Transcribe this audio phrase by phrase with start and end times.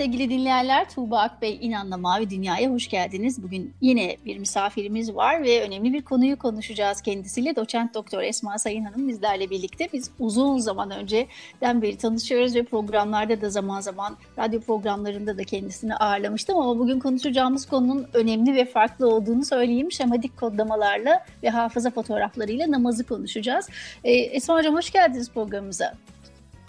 [0.00, 0.90] Sevgili dinleyenler.
[0.90, 3.42] Tuğba Akbey İnan'la Mavi Dünya'ya hoş geldiniz.
[3.42, 7.56] Bugün yine bir misafirimiz var ve önemli bir konuyu konuşacağız kendisiyle.
[7.56, 9.88] Doçent Doktor Esma Sayın Hanım bizlerle birlikte.
[9.92, 15.96] Biz uzun zaman önceden beri tanışıyoruz ve programlarda da zaman zaman radyo programlarında da kendisini
[15.96, 16.58] ağırlamıştım.
[16.58, 19.92] Ama bugün konuşacağımız konunun önemli ve farklı olduğunu söyleyeyim.
[19.92, 23.68] Şematik kodlamalarla ve hafıza fotoğraflarıyla namazı konuşacağız.
[24.04, 25.94] Ee, Esma Hocam hoş geldiniz programımıza.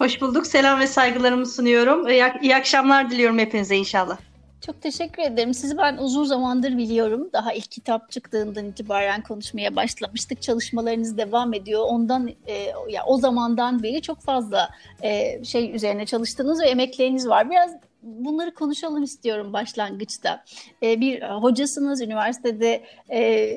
[0.01, 0.47] Hoş bulduk.
[0.47, 2.07] Selam ve saygılarımı sunuyorum.
[2.09, 4.17] İyi, iyi akşamlar diliyorum hepinize inşallah.
[4.65, 5.53] Çok teşekkür ederim.
[5.53, 7.29] Sizi ben uzun zamandır biliyorum.
[7.33, 10.41] Daha ilk kitap çıktığından itibaren konuşmaya başlamıştık.
[10.41, 11.81] Çalışmalarınız devam ediyor.
[11.87, 12.53] Ondan e,
[12.89, 14.69] ya o zamandan beri çok fazla
[15.03, 17.49] e, şey üzerine çalıştığınız ve emekleriniz var.
[17.49, 17.71] Biraz
[18.03, 20.43] bunları konuşalım istiyorum başlangıçta.
[20.83, 23.51] E, bir hocasınız, üniversitede e,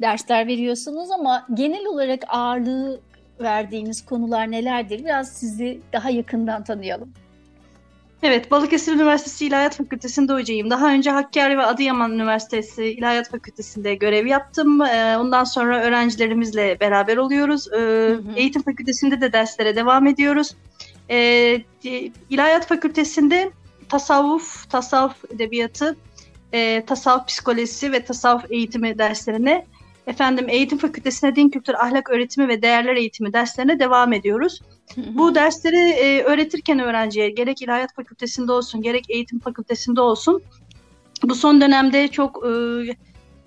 [0.00, 3.00] dersler veriyorsunuz ama genel olarak ağırlığı
[3.40, 5.04] verdiğiniz konular nelerdir?
[5.04, 7.12] Biraz sizi daha yakından tanıyalım.
[8.22, 10.70] Evet, Balıkesir Üniversitesi İlahiyat Fakültesi'nde hocayım.
[10.70, 14.82] Daha önce Hakkari ve Adıyaman Üniversitesi İlahiyat Fakültesi'nde görev yaptım.
[14.82, 17.68] Ee, ondan sonra öğrencilerimizle beraber oluyoruz.
[17.72, 18.22] Ee, hı hı.
[18.36, 20.56] Eğitim Fakültesi'nde de derslere devam ediyoruz.
[21.10, 21.62] Ee,
[22.30, 23.50] İlahiyat Fakültesi'nde
[23.88, 25.96] tasavvuf, tasavvuf edebiyatı,
[26.52, 29.66] e, tasavvuf psikolojisi ve tasavvuf eğitimi derslerine
[30.06, 34.60] efendim eğitim fakültesine din kültür ahlak öğretimi ve değerler eğitimi derslerine devam ediyoruz.
[34.96, 40.42] Bu dersleri e, öğretirken öğrenciye gerek ilahiyat fakültesinde olsun gerek eğitim fakültesinde olsun
[41.22, 42.50] bu son dönemde çok e,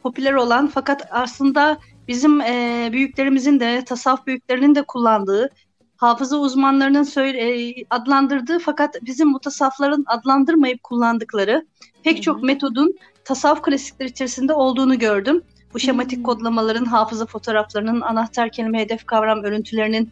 [0.03, 1.77] popüler olan fakat aslında
[2.08, 5.49] bizim e, büyüklerimizin de tasavvuf büyüklerinin de kullandığı
[5.97, 11.65] hafıza uzmanlarının söyle, e, adlandırdığı fakat bizim mutasafların adlandırmayıp kullandıkları
[12.03, 12.95] pek çok metodun
[13.26, 15.42] tasavvuf klasikleri içerisinde olduğunu gördüm.
[15.73, 20.11] Bu şematik kodlamaların, hafıza fotoğraflarının, anahtar kelime, hedef kavram örüntülerinin,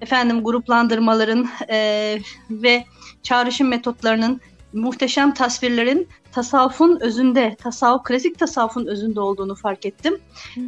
[0.00, 2.18] efendim gruplandırmaların e,
[2.50, 2.84] ve
[3.22, 4.40] çağrışım metotlarının,
[4.72, 10.18] muhteşem tasvirlerin tasavvufun özünde, tasavvuf, klasik tasavvufun özünde olduğunu fark ettim.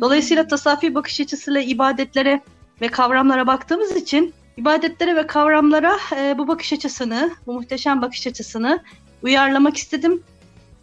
[0.00, 2.40] Dolayısıyla tasavvufi bakış açısıyla ibadetlere
[2.80, 8.82] ve kavramlara baktığımız için ibadetlere ve kavramlara e, bu bakış açısını, bu muhteşem bakış açısını
[9.22, 10.22] uyarlamak istedim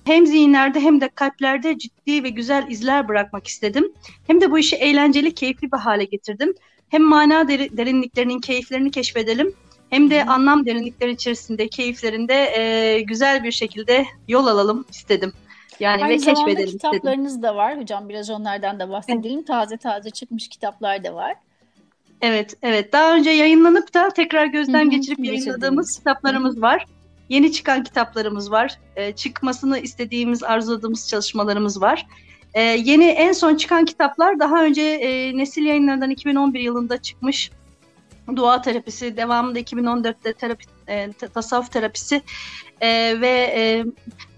[0.05, 3.93] hem zihinlerde hem de kalplerde ciddi ve güzel izler bırakmak istedim.
[4.27, 6.53] Hem de bu işi eğlenceli, keyifli bir hale getirdim.
[6.89, 9.53] Hem mana derinliklerinin keyiflerini keşfedelim
[9.89, 15.33] hem de anlam derinlikleri içerisinde keyiflerinde e, güzel bir şekilde yol alalım istedim.
[15.79, 17.43] Yani Aynı ve keşfedelim kitaplarınız istedim.
[17.43, 19.37] da var hocam biraz onlardan da bahsedelim.
[19.37, 19.47] Evet.
[19.47, 21.35] Taze taze çıkmış kitaplar da var.
[22.21, 22.93] Evet, evet.
[22.93, 26.61] Daha önce yayınlanıp da tekrar gözden Hı-hı, geçirip yayınladığımız kitaplarımız Hı-hı.
[26.61, 26.85] var.
[27.29, 28.79] Yeni çıkan kitaplarımız var.
[28.95, 32.07] E, çıkmasını istediğimiz, arzuladığımız çalışmalarımız var.
[32.53, 37.51] E, yeni en son çıkan kitaplar daha önce e, Nesil Yayınları'ndan 2011 yılında çıkmış
[38.35, 42.21] Dua Terapisi, devamında 2014'te terapi, e, tasavvuf terapisi
[42.81, 43.85] e, ve e,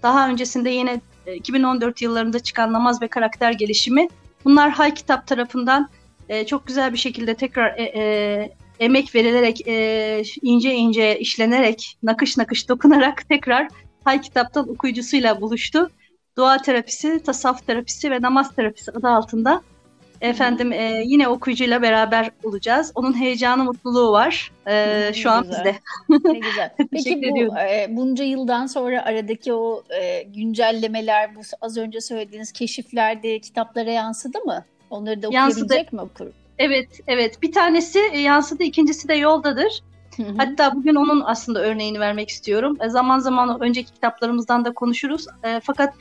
[0.02, 1.00] daha öncesinde yine
[1.34, 4.08] 2014 yıllarında çıkan Namaz ve Karakter Gelişimi.
[4.44, 5.88] Bunlar Hay Kitap tarafından
[6.28, 12.36] e, çok güzel bir şekilde tekrar e, e, emek verilerek, e, ince ince işlenerek, nakış
[12.36, 13.68] nakış dokunarak tekrar
[14.04, 15.90] Hay Kitap'tan okuyucusuyla buluştu.
[16.36, 19.62] Dua terapisi, tasavvuf terapisi ve namaz terapisi adı altında
[20.20, 22.92] efendim e, yine okuyucuyla beraber olacağız.
[22.94, 25.58] Onun heyecanı, mutluluğu var e, şu an güzel.
[25.58, 25.78] bizde.
[26.32, 26.70] Ne güzel.
[26.92, 33.38] Peki bu e, bunca yıldan sonra aradaki o e, güncellemeler, bu az önce söylediğiniz keşiflerde
[33.38, 34.64] kitaplara yansıdı mı?
[34.90, 35.96] Onları da okuyabilecek yansıdı.
[35.96, 36.26] mi okur?
[36.58, 37.42] Evet, evet.
[37.42, 39.82] Bir tanesi e, yansıdı, ikincisi de yoldadır.
[40.36, 42.76] Hatta bugün onun aslında örneğini vermek istiyorum.
[42.80, 45.26] E, zaman zaman önceki kitaplarımızdan da konuşuruz.
[45.44, 45.94] E, fakat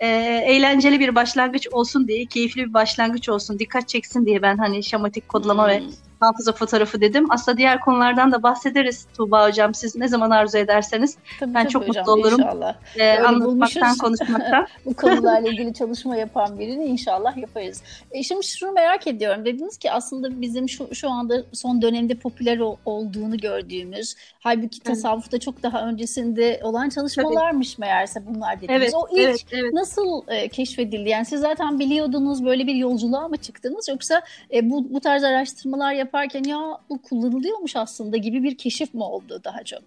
[0.00, 0.06] e,
[0.46, 5.28] eğlenceli bir başlangıç olsun diye, keyifli bir başlangıç olsun, dikkat çeksin diye ben hani şematik
[5.28, 5.82] kodlama ve
[6.24, 7.26] hafıza fotoğrafı dedim.
[7.30, 9.74] Aslında diğer konulardan da bahsederiz Tuğba Hocam.
[9.74, 11.16] Siz ne zaman arzu ederseniz.
[11.40, 12.40] Tabii, ben tabii çok hocam, mutlu olurum.
[12.40, 12.74] İnşallah.
[12.96, 14.66] Ee, anlatmaktan, konuşmaktan.
[14.84, 17.82] Bu konularla ilgili çalışma yapan birini inşallah yaparız.
[18.10, 19.44] E şimdi şunu merak ediyorum.
[19.44, 25.62] Dediniz ki aslında bizim şu, şu anda son dönemde popüler olduğunu gördüğümüz, halbuki tasavvufta çok
[25.62, 27.86] daha öncesinde olan çalışmalarmış tabii.
[27.86, 28.82] meğerse bunlar dediniz.
[28.82, 29.72] Evet, o ilk evet, evet.
[29.72, 31.08] nasıl e, keşfedildi?
[31.08, 34.22] Yani siz zaten biliyordunuz böyle bir yolculuğa mı çıktınız yoksa
[34.52, 36.58] e, bu, bu tarz araştırmalar yap yaparken ya
[36.90, 39.80] bu kullanılıyormuş aslında gibi bir keşif mi oldu daha çok?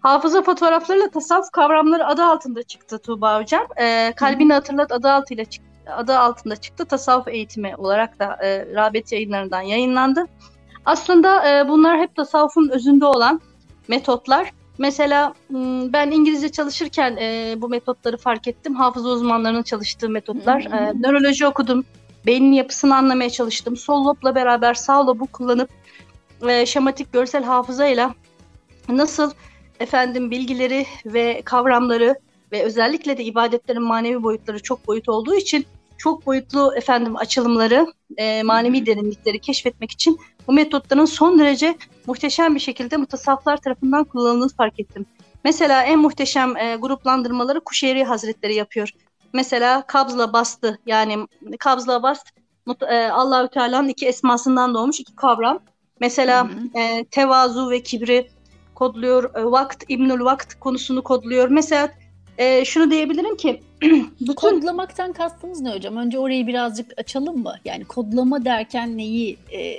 [0.00, 3.66] Hafıza fotoğraflarıyla tasavvuf kavramları adı altında çıktı Tuğba Hocam.
[3.80, 6.84] Ee, Kalbini Hatırlat adı altıyla çıktı adı altında çıktı.
[6.84, 10.24] Tasavvuf eğitimi olarak da e, rağbet yayınlarından yayınlandı.
[10.84, 13.40] Aslında e, bunlar hep tasavvufun özünde olan
[13.88, 14.52] metotlar.
[14.78, 15.34] Mesela
[15.92, 18.74] ben İngilizce çalışırken e, bu metotları fark ettim.
[18.74, 20.62] Hafıza uzmanlarının çalıştığı metotlar.
[20.62, 21.84] E, nöroloji okudum.
[22.26, 23.76] Beynin yapısını anlamaya çalıştım.
[23.76, 25.70] Sol lobla beraber sağ lobu kullanıp
[26.48, 28.14] e, şematik görsel hafızayla
[28.88, 29.30] nasıl
[29.80, 32.14] efendim bilgileri ve kavramları
[32.52, 35.66] ve özellikle de ibadetlerin manevi boyutları çok boyut olduğu için
[35.98, 37.86] çok boyutlu efendim açılımları,
[38.16, 40.18] e, manevi derinlikleri keşfetmek için
[40.48, 41.76] bu metotların son derece
[42.06, 45.06] muhteşem bir şekilde mutasavvıflar tarafından kullanıldığını fark ettim.
[45.44, 48.90] Mesela en muhteşem e, gruplandırmaları Kuşeyri Hazretleri yapıyor.
[49.34, 51.26] Mesela kabzla bastı yani
[51.58, 52.28] kabzla bast
[52.88, 55.58] e, Allahü Teala'nın iki esmasından doğmuş iki kavram.
[56.00, 58.30] Mesela e, tevazu ve kibri
[58.74, 59.34] kodluyor.
[59.34, 61.48] E, vakt, İbnül Vakt konusunu kodluyor.
[61.48, 61.90] Mesela
[62.38, 63.62] e, şunu diyebilirim ki
[64.20, 64.34] bütün...
[64.34, 65.96] Kodlamaktan kastınız ne hocam?
[65.96, 67.54] Önce orayı birazcık açalım mı?
[67.64, 69.76] Yani kodlama derken neyi e,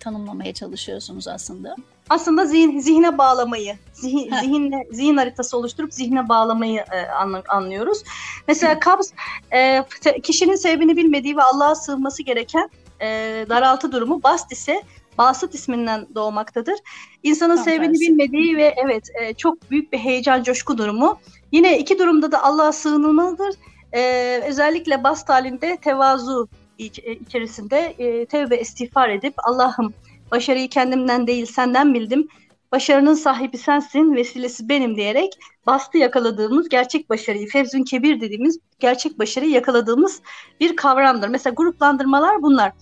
[0.00, 1.76] tanımlamaya çalışıyorsunuz aslında?
[2.10, 7.06] Aslında zihin, zihne bağlamayı, zihin, zihinle, zihin haritası oluşturup zihne bağlamayı e,
[7.48, 8.02] anlıyoruz.
[8.48, 9.12] Mesela kabz,
[9.52, 9.84] e,
[10.22, 12.70] kişinin sebebini bilmediği ve Allah'a sığınması gereken
[13.00, 13.06] e,
[13.48, 14.22] daraltı durumu.
[14.22, 14.82] Bast ise
[15.18, 16.74] Basıt isminden doğmaktadır.
[17.22, 18.00] İnsanın Tam sebebini tersi.
[18.00, 21.18] bilmediği ve evet e, çok büyük bir heyecan, coşku durumu.
[21.52, 23.54] Yine iki durumda da Allah'a sığınılmalıdır.
[23.92, 26.48] Ee, özellikle bast halinde tevazu
[26.78, 29.94] e, içerisinde e, tevbe istiğfar edip Allah'ım
[30.30, 32.28] başarıyı kendimden değil senden bildim.
[32.72, 35.32] Başarının sahibi sensin, vesilesi benim diyerek
[35.66, 40.22] bastı yakaladığımız gerçek başarıyı, Fevzün Kebir dediğimiz gerçek başarıyı yakaladığımız
[40.60, 41.28] bir kavramdır.
[41.28, 42.72] Mesela gruplandırmalar bunlar.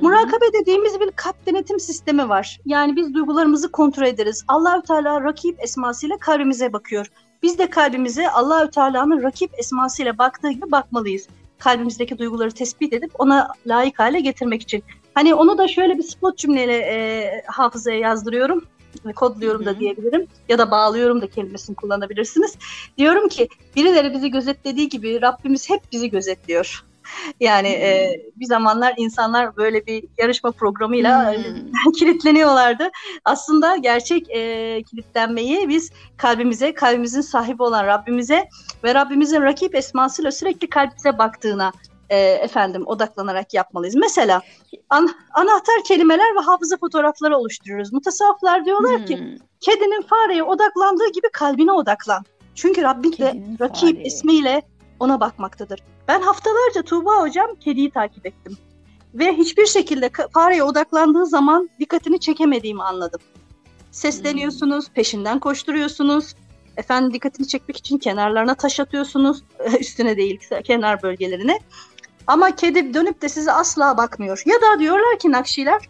[0.00, 2.60] Murakabe dediğimiz bir kalp denetim sistemi var.
[2.66, 4.44] Yani biz duygularımızı kontrol ederiz.
[4.48, 7.06] Allahü Teala rakip esmasıyla kalbimize bakıyor.
[7.42, 11.28] Biz de kalbimize Allahü Teala'nın rakip esmasıyla baktığı gibi bakmalıyız.
[11.58, 14.82] Kalbimizdeki duyguları tespit edip ona layık hale getirmek için.
[15.18, 18.64] Hani onu da şöyle bir spot cümleyle e, hafızaya yazdırıyorum
[19.16, 22.56] kodluyorum da diyebilirim ya da bağlıyorum da kelimesini kullanabilirsiniz.
[22.98, 26.84] Diyorum ki birileri bizi gözetlediği gibi Rabbimiz hep bizi gözetliyor.
[27.40, 31.92] Yani e, bir zamanlar insanlar böyle bir yarışma programıyla hmm.
[31.98, 32.90] kilitleniyorlardı.
[33.24, 38.48] Aslında gerçek e, kilitlenmeyi biz kalbimize, kalbimizin sahibi olan Rabbimize
[38.84, 41.72] ve Rabbimizin rakip esmasıyla sürekli kalbimize baktığına
[42.10, 43.94] e, efendim odaklanarak yapmalıyız.
[43.94, 44.42] Mesela
[44.90, 47.92] an, anahtar kelimeler ve hafıza fotoğrafları oluşturuyoruz.
[47.92, 49.06] Mutasavvıflar diyorlar hmm.
[49.06, 52.24] ki kedinin fareye odaklandığı gibi kalbine odaklan.
[52.54, 54.04] Çünkü Rabbin de rakip fare.
[54.04, 54.62] ismiyle
[55.00, 55.82] ona bakmaktadır.
[56.08, 58.56] Ben haftalarca Tuğba hocam kediyi takip ettim.
[59.14, 63.20] Ve hiçbir şekilde fareye odaklandığı zaman dikkatini çekemediğimi anladım.
[63.90, 64.94] Sesleniyorsunuz, hmm.
[64.94, 66.34] peşinden koşturuyorsunuz.
[66.76, 69.42] Efendim dikkatini çekmek için kenarlarına taş atıyorsunuz.
[69.80, 71.60] Üstüne değil, kenar bölgelerine.
[72.28, 74.42] Ama kedi dönüp de size asla bakmıyor.
[74.46, 75.88] Ya da diyorlar ki Nakşiler,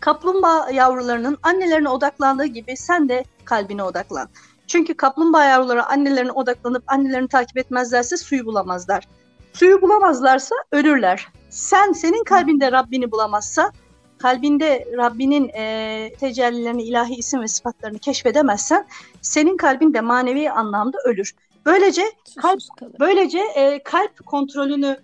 [0.00, 4.28] kaplumbağa yavrularının annelerine odaklandığı gibi sen de kalbine odaklan.
[4.66, 9.08] Çünkü kaplumbağa yavruları annelerine odaklanıp annelerini takip etmezlerse suyu bulamazlar.
[9.52, 11.28] Suyu bulamazlarsa ölürler.
[11.50, 13.72] Sen senin kalbinde Rabbini bulamazsa,
[14.18, 18.86] kalbinde Rabbinin e, tecellilerini, ilahi isim ve sıfatlarını keşfedemezsen,
[19.20, 21.34] senin kalbin de manevi anlamda ölür.
[21.66, 22.02] Böylece
[22.42, 22.60] kalp
[23.00, 24.96] böylece e, kalp kontrolünü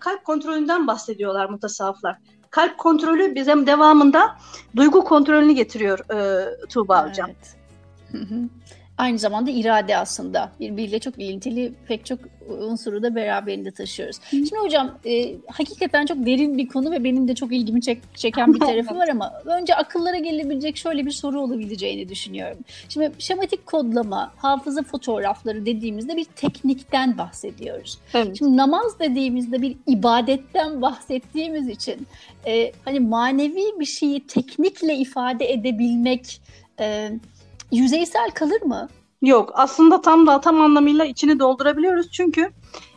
[0.00, 2.18] kalp kontrolünden bahsediyorlar mutasavvıflar.
[2.50, 4.36] Kalp kontrolü bizim devamında
[4.76, 7.10] duygu kontrolünü getiriyor e, Tuğba evet.
[7.10, 7.30] hocam.
[8.12, 8.18] Hı
[8.98, 10.52] aynı zamanda irade aslında.
[10.60, 14.16] Birbiriyle çok ilintili pek çok unsuru da beraberinde taşıyoruz.
[14.16, 14.30] Hı.
[14.30, 18.54] Şimdi hocam e, hakikaten çok derin bir konu ve benim de çok ilgimi çek, çeken
[18.54, 22.58] bir tarafı var ama önce akıllara gelebilecek şöyle bir soru olabileceğini düşünüyorum.
[22.88, 27.98] Şimdi şematik kodlama, hafıza fotoğrafları dediğimizde bir teknikten bahsediyoruz.
[28.14, 28.38] Evet.
[28.38, 32.06] Şimdi namaz dediğimizde bir ibadetten bahsettiğimiz için
[32.46, 36.40] e, hani manevi bir şeyi teknikle ifade edebilmek
[36.80, 37.10] e,
[37.72, 38.88] yüzeysel kalır mı?
[39.22, 42.50] Yok aslında tam da tam anlamıyla içini doldurabiliyoruz çünkü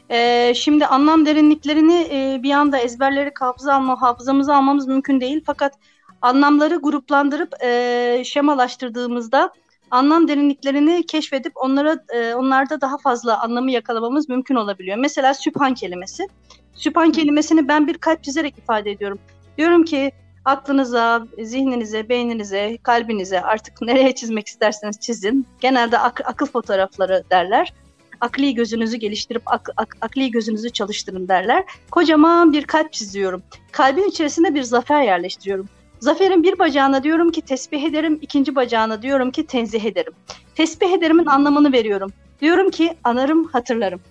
[0.10, 5.74] e, şimdi anlam derinliklerini e, bir anda ezberleri hafıza alma, hafızamıza almamız mümkün değil fakat
[6.22, 9.54] anlamları gruplandırıp e, şemalaştırdığımızda
[9.92, 14.98] anlam derinliklerini keşfedip onlara e, onlarda daha fazla anlamı yakalamamız mümkün olabiliyor.
[14.98, 16.28] Mesela süphan kelimesi.
[16.74, 19.20] Süphan kelimesini ben bir kalp çizerek ifade ediyorum.
[19.58, 20.12] Diyorum ki
[20.46, 25.48] aklınıza, zihninize, beyninize, kalbinize artık nereye çizmek isterseniz çizin.
[25.60, 27.74] Genelde ak- akıl fotoğrafları derler.
[28.22, 31.64] Akli gözünüzü geliştirip ak- ak- akli gözünüzü çalıştırın derler.
[31.92, 33.44] Kocaman bir kalp çiziyorum.
[33.72, 35.70] Kalbin içerisinde bir zafer yerleştiriyorum.
[36.00, 40.14] Zaferin bir bacağına diyorum ki tesbih ederim, ikinci bacağına diyorum ki tenzih ederim.
[40.56, 42.14] Tesbih ederimin anlamını veriyorum.
[42.42, 44.02] Diyorum ki anarım, hatırlarım.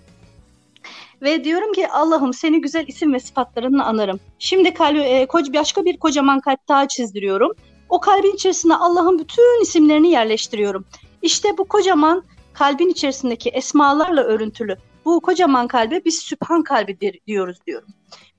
[1.23, 4.21] Ve diyorum ki Allah'ım seni güzel isim ve sıfatlarınla anarım.
[4.39, 7.53] Şimdi kalbi, e, koc, başka bir kocaman kalp daha çizdiriyorum.
[7.89, 10.85] O kalbin içerisine Allah'ın bütün isimlerini yerleştiriyorum.
[11.23, 17.89] İşte bu kocaman kalbin içerisindeki esmalarla örüntülü bu kocaman kalbe biz sübhan kalbi diyoruz diyorum.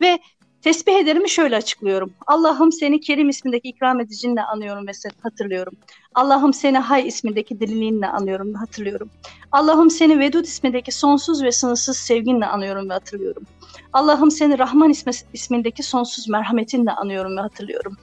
[0.02, 0.20] Ve
[0.62, 2.14] tesbih ederimi şöyle açıklıyorum.
[2.28, 4.92] Allah'ım seni Kerim ismindeki ikram edicinle anıyorum ve
[5.24, 5.74] hatırlıyorum.
[6.16, 9.10] Allah'ım seni Hay ismindeki dililiğinle anıyorum ve hatırlıyorum.
[9.52, 13.44] Allah'ım seni Vedud ismindeki sonsuz ve sınırsız sevginle anıyorum ve hatırlıyorum.
[13.94, 17.98] Allah'ım seni Rahman ismi, ismindeki sonsuz merhametinle anıyorum ve hatırlıyorum.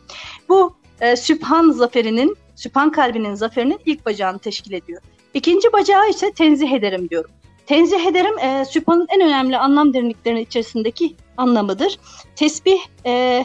[0.49, 5.03] Bu e, Sübhan zaferinin, Sübhan kalbinin zaferinin ilk bacağını teşkil ediyor.
[5.35, 7.31] İkinci bacağı ise tenzih ederim diyorum.
[7.67, 11.99] Tenzih ederim e, Sübhan'ın en önemli anlam derinliklerinin içerisindeki anlamıdır.
[12.37, 13.45] Tesbih e,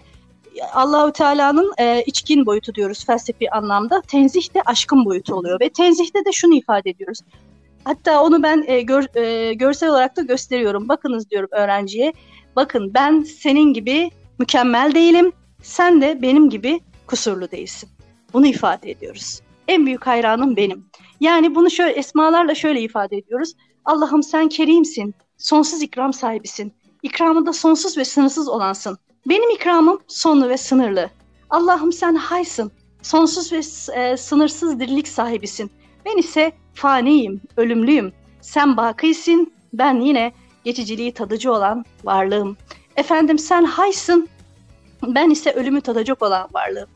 [0.74, 4.02] Allahü Teala'nın e, içkin boyutu diyoruz felsefi anlamda.
[4.02, 7.20] Tenzih de aşkın boyutu oluyor ve tenzihte de şunu ifade ediyoruz.
[7.84, 10.90] Hatta onu ben e, gör, e, görsel olarak da gösteriyorum.
[10.90, 12.14] Bakınız diyorum öğrenciye.
[12.56, 15.32] Bakın ben senin gibi mükemmel değilim.
[15.64, 17.90] Sen de benim gibi kusurlu değilsin.
[18.34, 19.42] Bunu ifade ediyoruz.
[19.68, 20.86] En büyük hayranım benim.
[21.20, 23.54] Yani bunu şöyle esmalarla şöyle ifade ediyoruz.
[23.86, 26.74] Allah'ım sen kerimsin, sonsuz ikram sahibisin.
[27.04, 28.98] İkramında sonsuz ve sınırsız olansın.
[29.26, 31.10] Benim ikramım sonlu ve sınırlı.
[31.50, 33.62] Allah'ım sen haysın, sonsuz ve
[33.96, 35.72] e, sınırsız dirilik sahibisin.
[36.06, 38.14] Ben ise faniyim, ölümlüyüm.
[38.42, 40.34] Sen bakisin, ben yine
[40.64, 42.58] geçiciliği tadıcı olan varlığım.
[42.96, 44.30] Efendim sen haysın,
[45.04, 46.90] ben ise ölümü tadacak olan varlığım.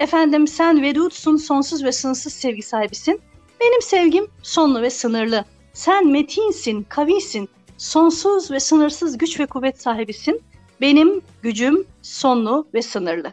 [0.00, 3.20] Efendim sen vedutsun, sonsuz ve sınırsız sevgi sahibisin.
[3.60, 5.44] Benim sevgim sonlu ve sınırlı.
[5.72, 7.48] Sen metinsin, kavisin,
[7.82, 10.42] sonsuz ve sınırsız güç ve kuvvet sahibisin.
[10.80, 13.32] Benim gücüm sonlu ve sınırlı.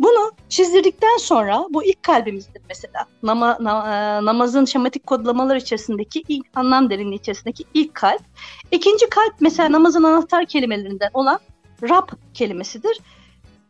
[0.00, 3.06] Bunu çizdirdikten sonra bu ilk kalbimizdir mesela.
[3.22, 8.22] Nama, na, e, namazın şematik kodlamalar içerisindeki ilk anlam derinliği içerisindeki ilk kalp.
[8.70, 11.40] İkinci kalp mesela namazın anahtar kelimelerinden olan
[11.82, 13.00] Rab kelimesidir.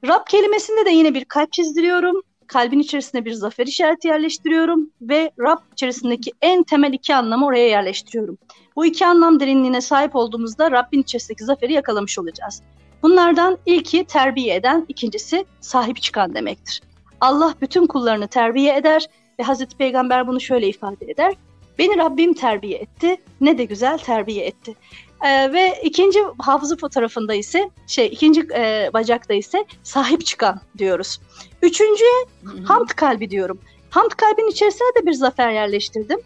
[0.07, 5.59] Rab kelimesinde de yine bir kalp çizdiriyorum kalbin içerisine bir zafer işareti yerleştiriyorum ve Rab
[5.73, 8.39] içerisindeki en temel iki anlamı oraya yerleştiriyorum.
[8.77, 12.63] Bu iki anlam derinliğine sahip olduğumuzda Rabbin içerisindeki zaferi yakalamış olacağız.
[13.03, 16.83] Bunlardan ilki terbiye eden, ikincisi sahip çıkan demektir.
[17.21, 19.07] Allah bütün kullarını terbiye eder
[19.39, 21.35] ve Hazreti Peygamber bunu şöyle ifade eder.
[21.79, 24.75] Beni Rabbim terbiye etti, ne de güzel terbiye etti.
[25.23, 31.21] Ee, ve ikinci hafızı fotoğrafında ise şey ikinci e, bacakta ise sahip çıkan diyoruz.
[31.63, 32.27] Üçüncüye
[32.65, 33.61] hamd kalbi diyorum.
[33.91, 36.19] Hamd kalbin içerisine de bir zafer yerleştirdim.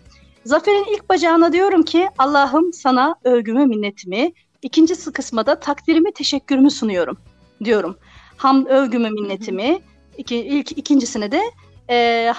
[0.45, 7.19] Zaferin ilk bacağına diyorum ki Allah'ım sana övgümü, minnetimi, ikinci kısma da takdirimi, teşekkürümü sunuyorum
[7.65, 7.99] diyorum.
[8.37, 9.79] Ham övgümü, minnetimi,
[10.19, 11.43] iki, ilk ikincisine de
[11.91, 12.33] e,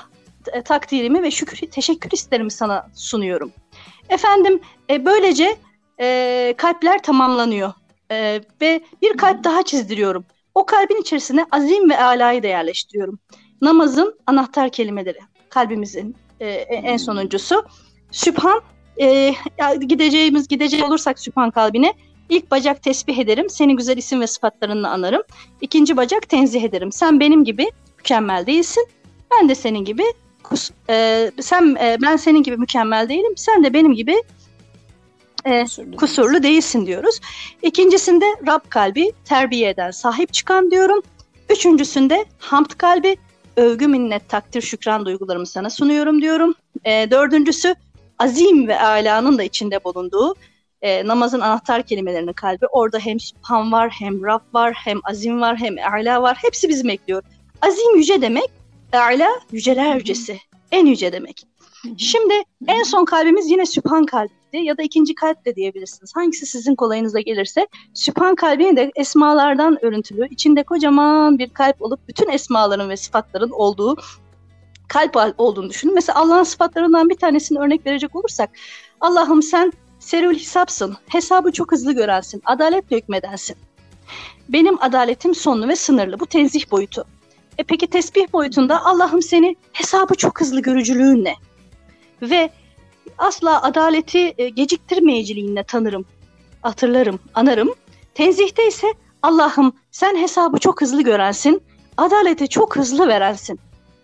[0.66, 3.52] takdirimi ve şükür, teşekkür isterimi sana sunuyorum.
[4.10, 4.60] Efendim
[4.90, 5.58] e, böylece
[6.00, 7.74] e, kalpler tamamlanıyor
[8.12, 10.25] e, ve bir kalp daha çizdiriyorum.
[10.56, 13.20] O kalbin içerisine azim ve alayı da yerleştiriyorum.
[13.62, 17.63] Namazın anahtar kelimeleri, kalbimizin e, en sonuncusu.
[18.12, 18.62] Sübhan,
[19.01, 19.34] e,
[19.80, 21.94] gideceğimiz gidecek olursak Sübhan kalbine
[22.30, 25.22] ilk bacak tesbih ederim, seni güzel isim ve sıfatlarınla anarım.
[25.62, 26.92] İkinci bacak tenzih ederim.
[26.92, 28.88] Sen benim gibi mükemmel değilsin,
[29.32, 30.04] ben de senin gibi
[30.44, 34.16] kus, e, sen e, ben senin gibi mükemmel değilim, sen de benim gibi
[35.48, 37.20] e, kusurlu, kusurlu değilsin diyoruz.
[37.62, 41.01] İkincisinde Rab kalbi terbiye eden, sahip çıkan diyorum.
[41.50, 43.18] Üçüncüsünde hamd kalbi,
[43.56, 46.56] övgü, minnet, takdir, şükran duygularımı sana sunuyorum diyorum.
[46.86, 47.75] E, dördüncüsü
[48.20, 50.36] azim ve alanın da içinde bulunduğu
[50.82, 52.66] e, namazın anahtar kelimelerinin kalbi.
[52.68, 56.38] Orada hem Subhan var, hem Rab var, hem azim var, hem ala var.
[56.42, 57.24] Hepsi bizim ekliyor.
[57.62, 58.50] Azim yüce demek,
[58.94, 60.39] ala yüceler yücesi,
[60.72, 61.44] en yüce demek.
[61.98, 62.34] Şimdi
[62.67, 66.15] en son kalbimiz yine Sübhan kalbi ya da ikinci kalp de diyebilirsiniz.
[66.15, 67.67] Hangisi sizin kolayınıza gelirse.
[67.93, 73.96] Sübhan kalbini de esmalardan örüntülü, içinde kocaman bir kalp olup bütün esmaların ve sıfatların olduğu
[74.88, 75.93] kalp olduğunu düşünün.
[75.93, 78.50] Mesela Allah'ın sıfatlarından bir tanesini örnek verecek olursak
[79.01, 83.55] Allah'ım sen serül hesapsın, hesabı çok hızlı görensin, adaletle hükmedensin.
[84.50, 86.19] Benim adaletim sonlu ve sınırlı.
[86.19, 87.05] Bu tenzih boyutu.
[87.57, 91.36] E peki tesbih boyutunda Allah'ım seni hesabı çok hızlı görücülüğünle
[92.22, 92.50] ve
[93.18, 96.06] asla adaleti e, tanırım,
[96.62, 97.74] hatırlarım, anarım.
[98.14, 98.88] Tenzihte ise
[99.24, 101.62] Allah'ım sen hesabı çok hızlı görensin,
[101.98, 103.60] adaleti çok hızlı verensin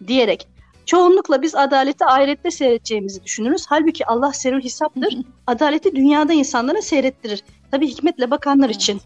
[0.08, 0.48] diyerek
[0.86, 3.66] çoğunlukla biz adaleti ahirette seyredeceğimizi düşünürüz.
[3.70, 5.18] Halbuki Allah serül hesaptır.
[5.48, 7.44] Adaleti dünyada insanlara seyrettirir.
[7.72, 9.02] Tabii hikmetle bakanlar için.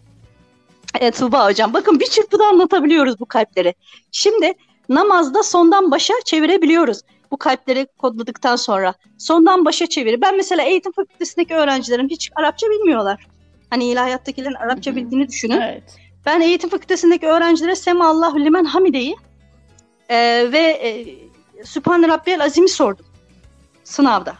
[1.00, 3.74] Evet Tuğba hocam bakın bir çırpıda anlatabiliyoruz bu kalpleri.
[4.12, 4.52] Şimdi
[4.88, 10.20] namazda sondan başa çevirebiliyoruz bu kalpleri kodladıktan sonra sondan başa çeviri.
[10.20, 13.26] Ben mesela eğitim fakültesindeki öğrencilerim hiç Arapça bilmiyorlar.
[13.70, 15.60] Hani ilahiyattakilerin Arapça bildiğini düşünün.
[15.60, 15.82] Evet.
[16.26, 19.16] Ben eğitim fakültesindeki öğrencilere Sema Allahu limen hamideyi
[20.08, 20.16] e,
[20.52, 21.04] ve e,
[21.64, 23.06] Sübhane Rabbiyel Azim'i sordum
[23.84, 24.34] sınavda.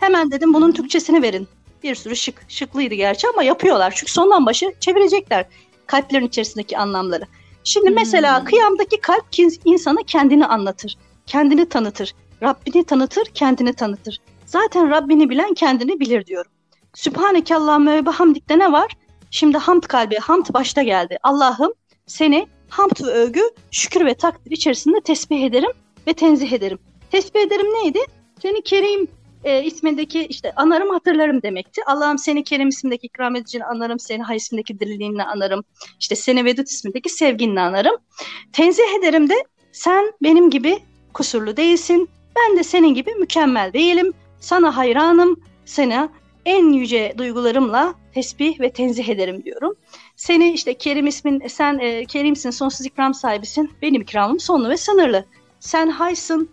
[0.00, 1.48] Hemen dedim bunun Türkçesini verin.
[1.82, 3.92] Bir sürü şık, şıklıydı gerçi ama yapıyorlar.
[3.96, 5.46] Çünkü sondan başı çevirecekler
[5.86, 7.24] kalplerin içerisindeki anlamları.
[7.64, 8.46] Şimdi mesela Hmm.
[8.46, 9.24] kıyamdaki kalp
[9.64, 10.96] insana kendini anlatır,
[11.26, 14.20] kendini tanıtır, Rabbini tanıtır, kendini tanıtır.
[14.46, 16.52] Zaten Rabbini bilen kendini bilir diyorum.
[16.94, 18.96] Sübhaneke Allahümme ve bihamdik'te ne var?
[19.30, 21.18] Şimdi hamd kalbi, hamd başta geldi.
[21.22, 21.72] Allah'ım
[22.06, 25.70] seni hamd ve övgü, şükür ve takdir içerisinde tesbih ederim
[26.06, 26.78] ve tenzih ederim.
[27.10, 27.98] Tesbih ederim neydi?
[28.42, 29.08] Seni Kerim
[29.44, 31.82] e, ismindeki işte anarım hatırlarım demekti.
[31.86, 35.64] Allah'ım seni Kerim ismindeki ikram edicini anarım, seni Hay ismindeki diriliğinle anarım.
[36.00, 37.96] İşte seni Vedud ismindeki sevginle anarım.
[38.52, 39.34] Tenzih ederim de
[39.72, 40.78] sen benim gibi
[41.16, 42.08] kusurlu değilsin.
[42.36, 44.12] Ben de senin gibi mükemmel değilim.
[44.40, 45.40] Sana hayranım.
[45.64, 46.08] Sana
[46.44, 49.74] en yüce duygularımla tesbih ve tenzih ederim diyorum.
[50.16, 53.72] Seni işte Kerim ismin, sen e, Kerimsin, sonsuz ikram sahibisin.
[53.82, 55.24] Benim ikramım sonlu ve sınırlı.
[55.60, 56.48] Sen haysın,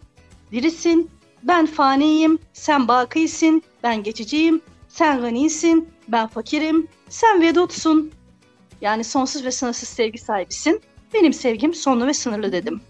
[0.52, 1.10] dirisin,
[1.44, 8.12] ben faniyim, sen bakisin, ben geçiciyim, sen ganisin, ben fakirim, sen vedutsun.
[8.82, 10.82] Yani sonsuz ve sınırsız sevgi sahibisin.
[11.14, 12.82] Benim sevgim sonlu ve sınırlı dedim.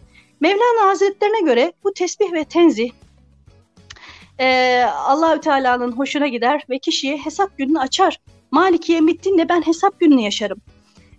[0.43, 2.91] Mevlana Hazretlerine göre bu tesbih ve tenzih
[4.39, 8.19] e, Allahü Teala'nın hoşuna gider ve kişiye hesap gününü açar.
[8.51, 10.57] Maliki Yevmiddin'le ben hesap gününü yaşarım.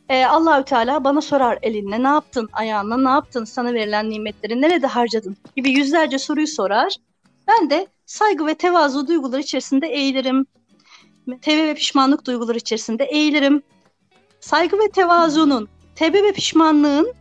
[0.09, 4.87] E, Allahü Teala bana sorar elinle ne yaptın, ayağınla ne yaptın, sana verilen nimetleri nerede
[4.87, 6.97] harcadın gibi yüzlerce soruyu sorar.
[7.49, 10.47] Ben de saygı ve tevazu duyguları içerisinde eğilirim.
[11.43, 13.63] Tevbe ve pişmanlık duyguları içerisinde eğilirim.
[14.41, 17.15] Saygı ve tevazunun, tevbe ve pişmanlığın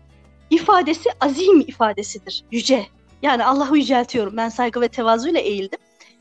[0.55, 2.85] ifadesi azim ifadesidir, yüce.
[3.21, 4.37] Yani Allah'ı yüceltiyorum.
[4.37, 5.79] Ben saygı ve tevazuyla eğildim.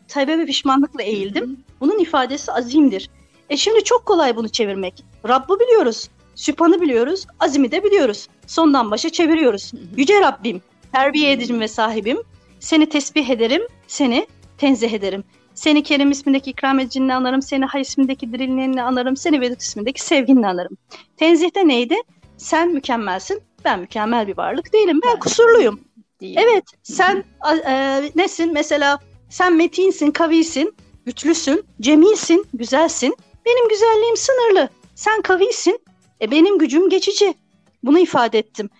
[0.09, 1.65] Tevbe ve pişmanlıkla eğildim.
[1.81, 3.11] Bunun ifadesi azimdir.
[3.51, 5.05] E şimdi çok kolay bunu çevirmek.
[5.29, 6.09] Rabb'ı biliyoruz.
[6.35, 7.27] Sübhan'ı biliyoruz.
[7.41, 8.29] Azim'i de biliyoruz.
[8.47, 9.73] Sondan başa çeviriyoruz.
[9.97, 12.19] Yüce Rabbim, terbiye edicim ve sahibim.
[12.61, 14.27] Seni tesbih ederim, seni
[14.59, 15.25] tenzih ederim.
[15.55, 20.47] Seni Kerim ismindeki ikram edicinle anarım, seni Hay ismindeki dirilliğinle anarım, seni Vedut ismindeki sevginle
[20.47, 20.77] anarım.
[21.17, 21.95] Tenzihte neydi?
[22.37, 25.81] Sen mükemmelsin, ben mükemmel bir varlık değilim, ben kusurluyum.
[26.21, 26.37] Değil.
[26.41, 27.25] Evet, sen
[27.67, 28.53] e, nesin?
[28.53, 28.99] Mesela
[29.31, 30.75] sen metinsin, kavisin,
[31.07, 33.17] güçlüsün, cemilsin, güzelsin.
[33.47, 34.69] Benim güzelliğim sınırlı.
[34.95, 35.81] Sen kavisin,
[36.21, 37.35] e, benim gücüm geçici.
[37.83, 38.71] Bunu ifade ettim.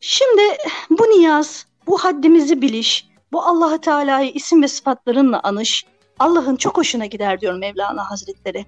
[0.00, 0.42] Şimdi
[0.90, 5.86] bu niyaz, bu haddimizi biliş, bu Allahü Teala'yı isim ve sıfatlarınla anış,
[6.18, 8.66] Allah'ın çok hoşuna gider diyor Mevlana Hazretleri.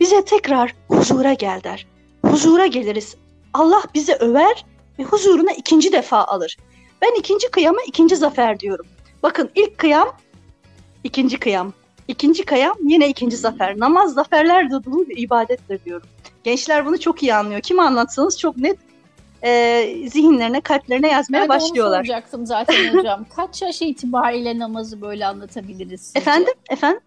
[0.00, 1.86] Bize tekrar huzura gel der.
[2.24, 3.16] Huzura geliriz.
[3.54, 4.64] Allah bizi över
[4.98, 6.56] ve huzuruna ikinci defa alır.
[7.02, 8.86] Ben ikinci kıyama ikinci zafer diyorum.
[9.22, 10.08] Bakın ilk kıyam,
[11.04, 11.72] ikinci kıyam.
[12.08, 13.78] İkinci kıyam yine ikinci zafer.
[13.78, 16.06] Namaz zaferler dolu bir ibadettir diyorum.
[16.44, 17.60] Gençler bunu çok iyi anlıyor.
[17.60, 18.78] Kime anlatsanız çok net
[19.44, 21.96] e, zihinlerine, kalplerine yazmaya Ben başlıyorlar.
[22.04, 23.26] soracaktım zaten hocam.
[23.36, 26.00] Kaç yaş itibariyle namazı böyle anlatabiliriz?
[26.00, 26.18] sizce?
[26.18, 26.54] Efendim?
[26.70, 27.00] Efendim?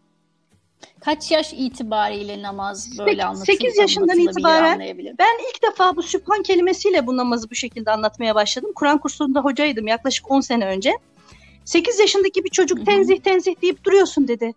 [0.99, 3.45] Kaç yaş itibariyle namaz böyle anlatılır?
[3.45, 4.79] sekiz yaşından anlatılabilir, itibaren?
[5.19, 8.71] Ben ilk defa bu Sübhan kelimesiyle bu namazı bu şekilde anlatmaya başladım.
[8.75, 10.93] Kur'an kursunda hocaydım yaklaşık 10 sene önce.
[11.65, 14.53] 8 yaşındaki bir çocuk tenzih tenzih deyip duruyorsun dedi.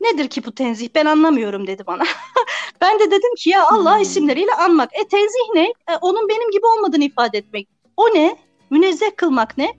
[0.00, 2.02] Nedir ki bu tenzih ben anlamıyorum dedi bana.
[2.80, 4.02] ben de dedim ki ya Allah Hmm.
[4.02, 4.90] isimleriyle anmak.
[4.94, 5.64] E tenzih ne?
[5.64, 7.68] E, onun benim gibi olmadığını ifade etmek.
[7.96, 8.36] O ne?
[8.70, 9.74] Münezzeh kılmak ne?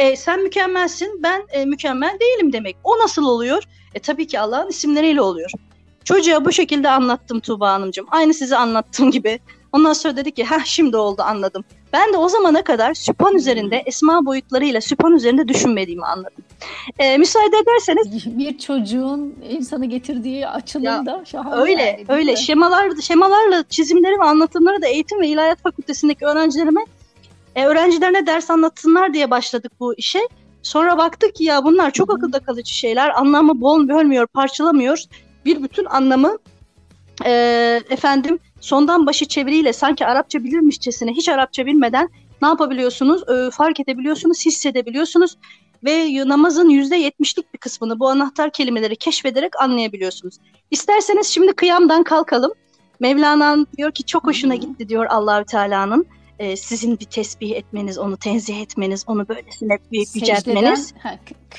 [0.00, 2.76] E, sen mükemmelsin ben e, mükemmel değilim demek.
[2.84, 3.62] O nasıl oluyor?
[3.94, 5.50] E tabii ki Allah'ın isimleriyle oluyor.
[6.04, 8.06] Çocuğa bu şekilde anlattım Tuğba Hanımcığım.
[8.10, 9.40] Aynı size anlattığım gibi.
[9.72, 11.64] Ondan sonra dedi ki ha şimdi oldu anladım.
[11.92, 16.44] Ben de o zamana kadar süpan üzerinde esma boyutlarıyla süpan üzerinde düşünmediğimi anladım.
[16.98, 21.62] Ee, müsaade ederseniz Bir çocuğun insanı getirdiği açılım Ya, da şahane.
[21.62, 26.80] öyle yani, öyle şemalar şemalarla çizimleri ve anlatımları da eğitim ve ilahiyat fakültesindeki öğrencilerime
[27.56, 30.20] e, öğrencilerine ders anlatsınlar diye başladık bu işe.
[30.62, 33.20] Sonra baktık ki ya bunlar çok akılda kalıcı şeyler.
[33.20, 35.02] Anlamı bol bölmüyor, parçalamıyor.
[35.44, 36.38] Bir bütün anlamı
[37.24, 37.30] e,
[37.90, 42.08] efendim sondan başı çeviriyle sanki Arapça bilirmişçesine hiç Arapça bilmeden
[42.42, 43.22] ne yapabiliyorsunuz?
[43.28, 45.36] E, fark edebiliyorsunuz, hissedebiliyorsunuz
[45.84, 50.34] ve namazın yüzde yetmişlik bir kısmını bu anahtar kelimeleri keşfederek anlayabiliyorsunuz.
[50.70, 52.52] İsterseniz şimdi kıyamdan kalkalım.
[53.00, 56.06] Mevlana diyor ki çok hoşuna gitti diyor Allahü Teala'nın.
[56.40, 60.94] E, sizin bir tesbih etmeniz, onu tenzih etmeniz, onu böylesine büyük yüceltmeniz.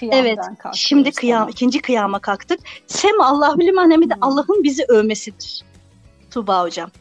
[0.01, 0.39] Evet.
[0.73, 2.59] Şimdi kıyam, ikinci kıyama kalktık.
[2.87, 4.23] Sem Allahu liman hamide Hmm.
[4.23, 5.63] Allah'ın bizi övmesidir.
[6.31, 6.91] Tuğba hocam.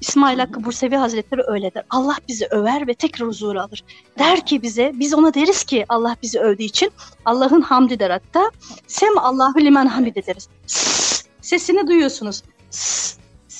[0.00, 0.38] İsmail.
[0.38, 1.84] Hakkı Bursevi Hazretleri öyle der.
[1.90, 3.84] Allah bizi över ve tekrar huzura alır.
[4.18, 6.90] Der ki bize, biz ona deriz ki Allah bizi övdüğü için
[7.24, 8.50] Allah'ın hamdi der hatta.
[8.86, 10.48] Sem Allahu liman hamide deriz.
[10.66, 12.42] Sss, Sesini duyuyorsunuz.
[12.70, 13.09] Sss,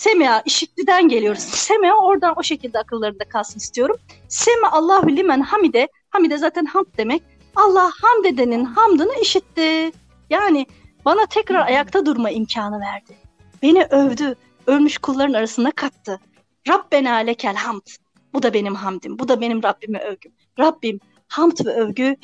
[0.00, 1.42] Semea işittiden geliyoruz.
[1.42, 3.96] Semea oradan o şekilde akıllarında kalsın istiyorum.
[4.28, 5.88] Seme Allahu limen hamide.
[6.10, 7.22] Hamide zaten hamd demek.
[7.56, 9.92] Allah hamd edenin hamdını işitti.
[10.30, 10.66] Yani
[11.04, 13.16] bana tekrar ayakta durma imkanı verdi.
[13.62, 14.34] Beni övdü.
[14.66, 16.20] Ölmüş kulların arasına kattı.
[16.68, 17.86] Rabbena lekel hamd.
[18.34, 19.18] Bu da benim hamdim.
[19.18, 20.32] Bu da benim Rabbime övgüm.
[20.58, 22.16] Rabbim hamd ve övgü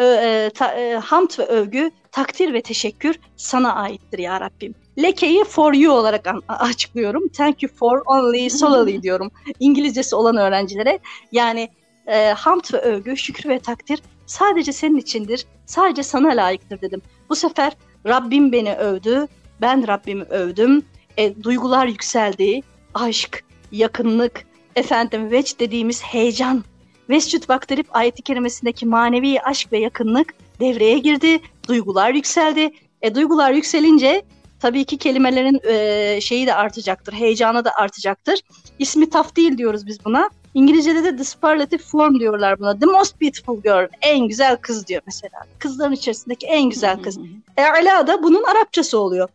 [0.00, 4.74] e, ta, e, hamd ve övgü, takdir ve teşekkür sana aittir ya Rabbim.
[5.02, 7.28] Leke'yi for you olarak açıklıyorum.
[7.28, 9.30] Thank you for only solely diyorum.
[9.60, 10.98] İngilizcesi olan öğrencilere.
[11.32, 11.68] Yani
[12.06, 15.46] e, hamd ve övgü, şükür ve takdir sadece senin içindir.
[15.66, 17.02] Sadece sana layıktır dedim.
[17.28, 17.72] Bu sefer
[18.06, 19.26] Rabbim beni övdü.
[19.60, 20.82] Ben Rabbimi övdüm.
[21.16, 22.60] E, duygular yükseldi.
[22.94, 26.64] Aşk, yakınlık, efendim veç dediğimiz heyecan.
[27.10, 31.40] Vescüt Vaktarip ayeti kerimesindeki manevi aşk ve yakınlık devreye girdi.
[31.68, 32.70] Duygular yükseldi.
[33.02, 34.22] E, duygular yükselince
[34.60, 37.12] tabii ki kelimelerin e, şeyi de artacaktır.
[37.12, 38.40] Heyecanı da artacaktır.
[38.78, 40.30] İsmi taf değil diyoruz biz buna.
[40.54, 42.78] İngilizce'de de the superlative form diyorlar buna.
[42.78, 43.88] The most beautiful girl.
[44.02, 45.38] En güzel kız diyor mesela.
[45.58, 47.18] Kızların içerisindeki en güzel kız.
[47.56, 49.28] E'la da bunun Arapçası oluyor.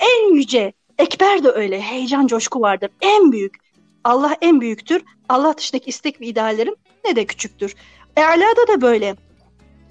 [0.00, 1.80] En yüce, ekber de öyle.
[1.80, 2.90] Heyecan, coşku vardır.
[3.00, 3.54] En büyük.
[4.04, 5.02] Allah en büyüktür.
[5.28, 7.74] Allah dışındaki istek ve ideallerim ne de küçüktür.
[8.16, 9.16] E'la'da da böyle.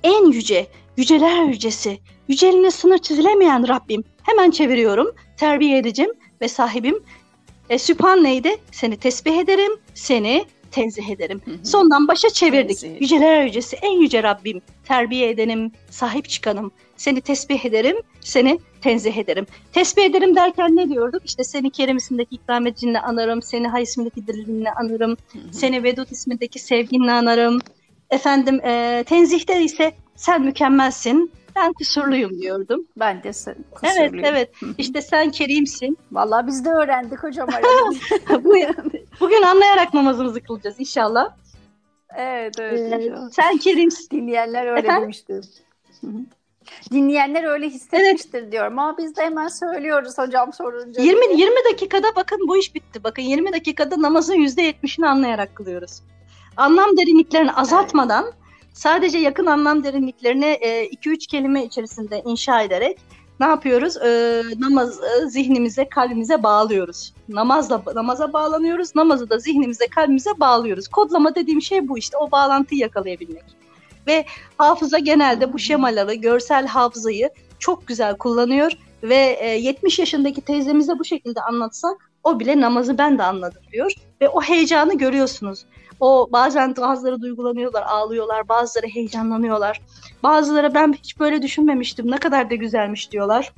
[0.03, 4.03] En yüce, yüceler yücesi, yüceliğine sınır çizilemeyen Rabbim.
[4.29, 5.15] Hemen çeviriyorum.
[5.37, 6.11] Terbiye edeceğim
[6.41, 7.03] ve sahibim.
[7.69, 8.57] E, Sübhan neydi?
[8.71, 11.41] Seni tesbih ederim, seni tenzih ederim.
[11.45, 11.65] Hı hı.
[11.65, 12.79] Sondan başa çevirdik.
[12.79, 13.01] Tenzih.
[13.01, 14.61] Yüceler yücesi, en yüce Rabbim.
[14.87, 16.71] Terbiye edenim, sahip çıkanım.
[16.97, 19.47] Seni tesbih ederim, seni tenzih ederim.
[19.73, 21.21] Tesbih ederim derken ne diyorduk?
[21.25, 25.17] İşte seni Kerim ismindeki ikram edicinle anarım, seni Hay ismindeki dililinle anarım,
[25.51, 27.59] seni Vedud ismindeki sevginle anarım.
[28.09, 32.87] Efendim e, tenzihte ise sen mükemmelsin, ben kusurluyum diyordum.
[32.99, 34.25] Ben de sen Evet, kusurluyum.
[34.25, 34.51] evet.
[34.77, 35.97] İşte sen kerimsin.
[36.11, 37.49] Vallahi biz de öğrendik hocam
[39.19, 41.35] Bugün anlayarak namazımızı kılacağız inşallah.
[42.15, 43.13] evet, Ee, evet.
[43.31, 44.09] sen kerimsin.
[44.11, 45.01] Dinleyenler öyle Efendim?
[45.03, 45.41] demişti.
[46.91, 51.01] Dinleyenler öyle hissetmiştir diyorum ama biz de hemen söylüyoruz hocam sorunca.
[51.03, 53.03] 20 20 dakikada bakın bu iş bitti.
[53.03, 56.01] Bakın 20 dakikada namazın %70'ini anlayarak kılıyoruz.
[56.57, 58.25] Anlam derinliklerini azaltmadan
[58.79, 62.97] sadece yakın anlam derinliklerini 2-3 kelime içerisinde inşa ederek
[63.39, 63.97] ne yapıyoruz?
[63.97, 67.13] E, namazı zihnimize, kalbimize bağlıyoruz.
[67.29, 68.95] Namazla namaza bağlanıyoruz.
[68.95, 70.87] Namazı da zihnimize, kalbimize bağlıyoruz.
[70.87, 72.17] Kodlama dediğim şey bu işte.
[72.17, 73.43] O bağlantıyı yakalayabilmek.
[74.07, 74.25] Ve
[74.57, 78.71] hafıza genelde bu şemaları, görsel hafızayı çok güzel kullanıyor
[79.03, 83.93] ve e, 70 yaşındaki teyzemize bu şekilde anlatsak o bile namazı ben de anladım diyor
[84.21, 85.65] ve o heyecanı görüyorsunuz.
[85.99, 89.81] O bazen bazıları duygulanıyorlar, ağlıyorlar, bazıları heyecanlanıyorlar.
[90.23, 93.53] Bazıları ben hiç böyle düşünmemiştim, ne kadar da güzelmiş diyorlar.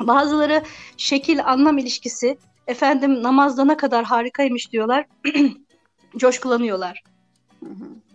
[0.00, 0.62] Bazıları
[0.96, 5.06] şekil anlam ilişkisi, efendim namazda ne kadar harikaymış diyorlar.
[6.16, 7.02] Coşkulanıyorlar.
[7.64, 8.09] Hı hı.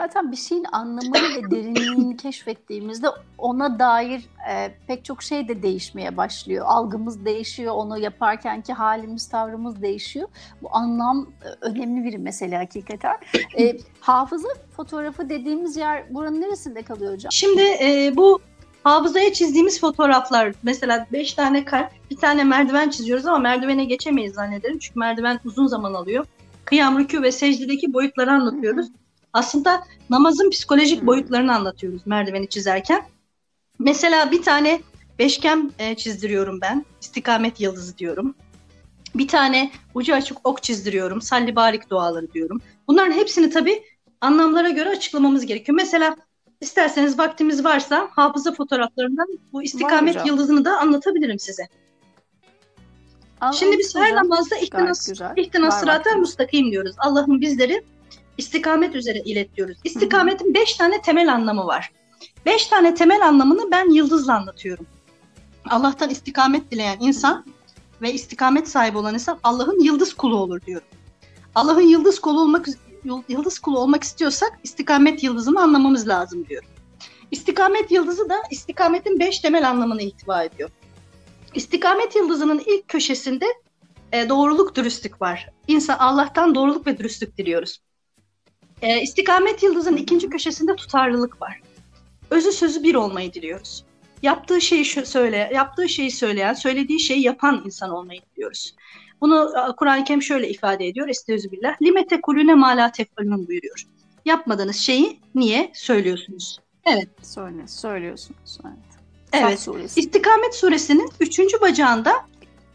[0.00, 3.06] Zaten bir şeyin anlamını ve derinliğini keşfettiğimizde
[3.38, 6.66] ona dair e, pek çok şey de değişmeye başlıyor.
[6.68, 10.28] Algımız değişiyor, onu yaparkenki halimiz, tavrımız değişiyor.
[10.62, 13.16] Bu anlam e, önemli bir mesele hakikaten.
[13.58, 17.32] E, hafıza fotoğrafı dediğimiz yer buranın neresinde kalıyor hocam?
[17.32, 18.40] Şimdi e, bu
[18.82, 24.78] hafızaya çizdiğimiz fotoğraflar mesela 5 tane kalp, bir tane merdiven çiziyoruz ama merdivene geçemeyiz zannederim.
[24.78, 26.26] Çünkü merdiven uzun zaman alıyor.
[26.64, 28.86] Kıyam, rükû ve secdedeki boyutları anlatıyoruz.
[29.32, 33.02] Aslında namazın psikolojik boyutlarını anlatıyoruz merdiveni çizerken.
[33.78, 34.80] Mesela bir tane
[35.18, 36.84] beşgen e, çizdiriyorum ben.
[37.00, 38.34] İstikamet yıldızı diyorum.
[39.14, 41.22] Bir tane ucu açık ok çizdiriyorum.
[41.22, 42.60] Salli barik duaları diyorum.
[42.88, 43.82] Bunların hepsini tabii
[44.20, 45.76] anlamlara göre açıklamamız gerekiyor.
[45.76, 46.16] Mesela
[46.60, 51.68] isterseniz vaktimiz varsa hafıza fotoğraflarından bu istikamet yıldızını da anlatabilirim size.
[53.40, 56.96] Al- Şimdi biz her namazda ihtinas, ihtinas sıratel mustakim diyoruz.
[56.98, 57.84] Allah'ım bizleri
[58.38, 59.76] istikamet üzere ilet diyoruz.
[59.84, 61.92] İstikametin beş tane temel anlamı var.
[62.46, 64.86] Beş tane temel anlamını ben yıldızla anlatıyorum.
[65.70, 67.44] Allah'tan istikamet dileyen insan
[68.02, 70.86] ve istikamet sahibi olan insan Allah'ın yıldız kulu olur diyorum.
[71.54, 72.66] Allah'ın yıldız kulu olmak
[73.28, 76.68] yıldız kulu olmak istiyorsak istikamet yıldızını anlamamız lazım diyorum.
[77.30, 80.70] İstikamet yıldızı da istikametin beş temel anlamını ihtiva ediyor.
[81.54, 83.46] İstikamet yıldızının ilk köşesinde
[84.12, 85.50] e, doğruluk, dürüstlük var.
[85.68, 87.80] İnsan Allah'tan doğruluk ve dürüstlük diliyoruz.
[88.82, 91.60] E, istikamet yıldızının ikinci köşesinde tutarlılık var.
[92.30, 93.84] Özü sözü bir olmayı diliyoruz.
[94.22, 98.74] Yaptığı şeyi söyle, yaptığı şeyi söyleyen, söylediği şeyi yapan insan olmayı diliyoruz.
[99.20, 101.08] Bunu e, Kur'an-ı Kerim şöyle ifade ediyor.
[101.08, 101.82] Estağfirullah.
[101.82, 103.86] Limete kulüne ma la tef'alun buyuruyor.
[104.24, 106.58] Yapmadığınız şeyi niye söylüyorsunuz?
[107.22, 108.58] Söyle, söylüyorsunuz.
[108.64, 108.90] Evet.
[109.32, 109.60] Evet.
[109.60, 110.00] Suresi.
[110.00, 112.12] İstikamet suresinin üçüncü bacağında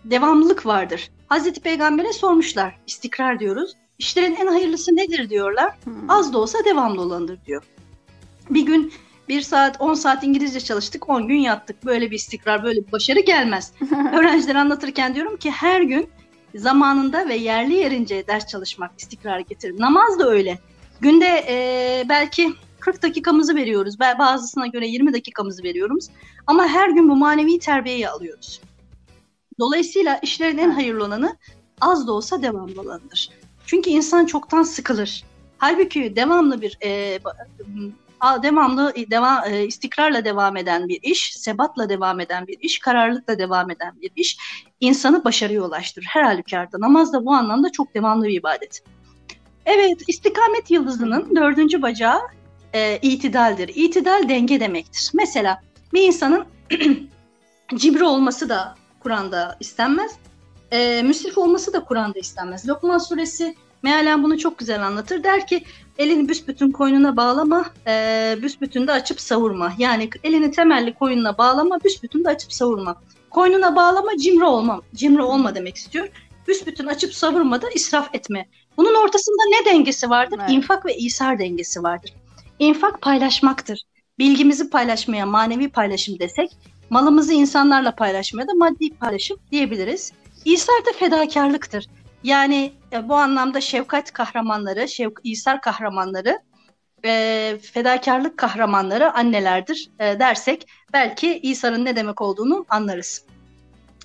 [0.05, 1.11] devamlılık vardır.
[1.27, 2.77] Hazreti Peygamber'e sormuşlar.
[2.87, 3.73] İstikrar diyoruz.
[3.99, 5.73] İşlerin en hayırlısı nedir diyorlar.
[5.83, 6.09] Hmm.
[6.09, 7.63] Az da olsa devamlı olandır diyor.
[8.49, 8.93] Bir gün
[9.29, 11.85] bir saat 10 saat İngilizce çalıştık 10 gün yattık.
[11.85, 13.73] Böyle bir istikrar böyle bir başarı gelmez.
[14.13, 16.09] Öğrencilere anlatırken diyorum ki her gün
[16.55, 19.79] zamanında ve yerli yerince ders çalışmak istikrar getirir.
[19.79, 20.59] Namaz da öyle.
[21.01, 23.99] Günde e, belki 40 dakikamızı veriyoruz.
[23.99, 26.07] Bazısına göre 20 dakikamızı veriyoruz.
[26.47, 28.61] Ama her gün bu manevi terbiyeyi alıyoruz.
[29.59, 31.37] Dolayısıyla işlerin en hayırlı olanı
[31.81, 33.29] az da olsa devamlı olanıdır.
[33.65, 35.23] Çünkü insan çoktan sıkılır.
[35.57, 37.19] Halbuki devamlı bir e,
[38.43, 43.71] devamlı devam e, istikrarla devam eden bir iş, sebatla devam eden bir iş, kararlılıkla devam
[43.71, 44.37] eden bir iş
[44.79, 46.07] insanı başarıya ulaştırır.
[46.09, 48.83] Her halükarda namaz da bu anlamda çok devamlı bir ibadet.
[49.65, 52.19] Evet, istikamet yıldızının dördüncü bacağı
[52.73, 53.71] e, itidaldir.
[53.75, 55.11] İtidal denge demektir.
[55.13, 55.61] Mesela
[55.93, 56.45] bir insanın
[57.75, 60.11] cibri olması da Kur'an'da istenmez.
[60.71, 62.67] E, müsrif olması da Kur'an'da istenmez.
[62.67, 65.23] Lokman suresi mealen bunu çok güzel anlatır.
[65.23, 65.63] Der ki
[65.97, 69.73] elini büsbütün koynuna bağlama, e, büsbütün de açıp savurma.
[69.77, 73.01] Yani elini temelli koynuna bağlama, büsbütün de açıp savurma.
[73.29, 74.81] Koynuna bağlama, cimri olma.
[74.95, 76.07] Cimri olma demek istiyor.
[76.47, 78.45] Büsbütün açıp savurma da israf etme.
[78.77, 80.37] Bunun ortasında ne dengesi vardır?
[80.39, 80.51] Evet.
[80.51, 82.13] İnfak ve isar dengesi vardır.
[82.59, 83.81] İnfak paylaşmaktır.
[84.19, 86.49] Bilgimizi paylaşmaya manevi paylaşım desek,
[86.89, 90.11] malımızı insanlarla paylaşmaya da maddi paylaşım diyebiliriz.
[90.45, 91.87] İsar da fedakarlıktır.
[92.23, 96.39] Yani e, bu anlamda şefkat kahramanları, şevk, İsar kahramanları,
[97.05, 103.25] e, fedakarlık kahramanları annelerdir e, dersek belki İsa'nın ne demek olduğunu anlarız.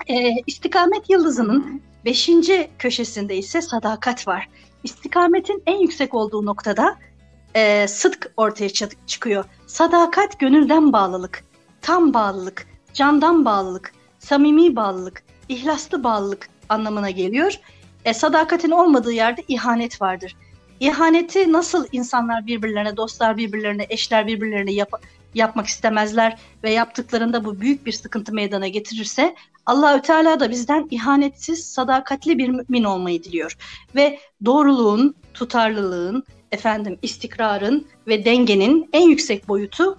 [0.08, 4.48] E, istikamet yıldızının beşinci köşesinde ise sadakat var.
[4.84, 6.98] İstikametin en yüksek olduğu noktada
[7.54, 8.68] e, sıdk ortaya
[9.06, 9.44] çıkıyor.
[9.66, 11.44] Sadakat gönülden bağlılık,
[11.82, 17.54] tam bağlılık, candan bağlılık, samimi bağlılık, ihlaslı bağlılık anlamına geliyor.
[18.04, 20.36] E, sadakatin olmadığı yerde ihanet vardır.
[20.80, 24.90] İhaneti nasıl insanlar birbirlerine, dostlar birbirlerine, eşler birbirlerine yap
[25.34, 29.34] yapmak istemezler ve yaptıklarında bu büyük bir sıkıntı meydana getirirse
[29.66, 33.56] Allahü Teala da bizden ihanetsiz, sadakatli bir mümin olmayı diliyor
[33.94, 39.98] ve doğruluğun, tutarlılığın, efendim istikrarın ve dengenin en yüksek boyutu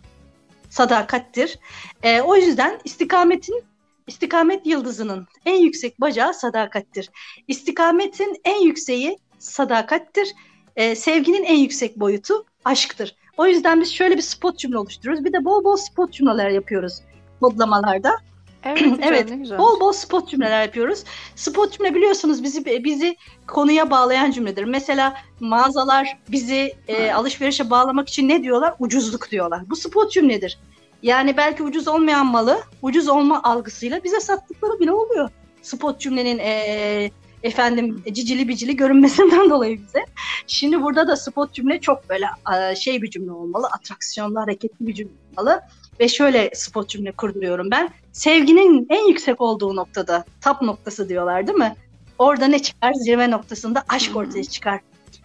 [0.69, 1.59] sadakattir.
[2.03, 3.63] E, o yüzden istikametin
[4.07, 7.09] istikamet yıldızının en yüksek bacağı sadakattir.
[7.47, 10.33] İstikametin en yükseği sadakattir.
[10.75, 13.15] E, sevginin en yüksek boyutu aşktır.
[13.37, 15.25] O yüzden biz şöyle bir spot cümle oluşturuyoruz.
[15.25, 17.01] Bir de bol bol spot cümleler yapıyoruz
[17.41, 18.15] kodlamalarda.
[18.63, 21.03] Evet, evet bol bol spot cümleler yapıyoruz.
[21.35, 23.15] Spot cümle biliyorsunuz bizi bizi
[23.47, 24.63] konuya bağlayan cümledir.
[24.63, 28.73] Mesela mağazalar bizi e, alışverişe bağlamak için ne diyorlar?
[28.79, 29.69] Ucuzluk diyorlar.
[29.69, 30.59] Bu spot cümledir.
[31.03, 35.29] Yani belki ucuz olmayan malı ucuz olma algısıyla bize sattıkları bile oluyor.
[35.61, 37.11] Spot cümlenin e,
[37.43, 40.05] efendim cicili bicili görünmesinden dolayı bize.
[40.47, 43.67] Şimdi burada da spot cümle çok böyle e, şey bir cümle olmalı.
[43.67, 45.61] Atraksiyonlu, hareketli bir cümle olmalı.
[45.99, 47.89] Ve şöyle spot cümle kurduruyorum ben.
[48.11, 51.75] Sevginin en yüksek olduğu noktada, tap noktası diyorlar değil mi?
[52.19, 52.93] Orada ne çıkar?
[52.93, 54.79] Zirve noktasında aşk ortaya çıkar.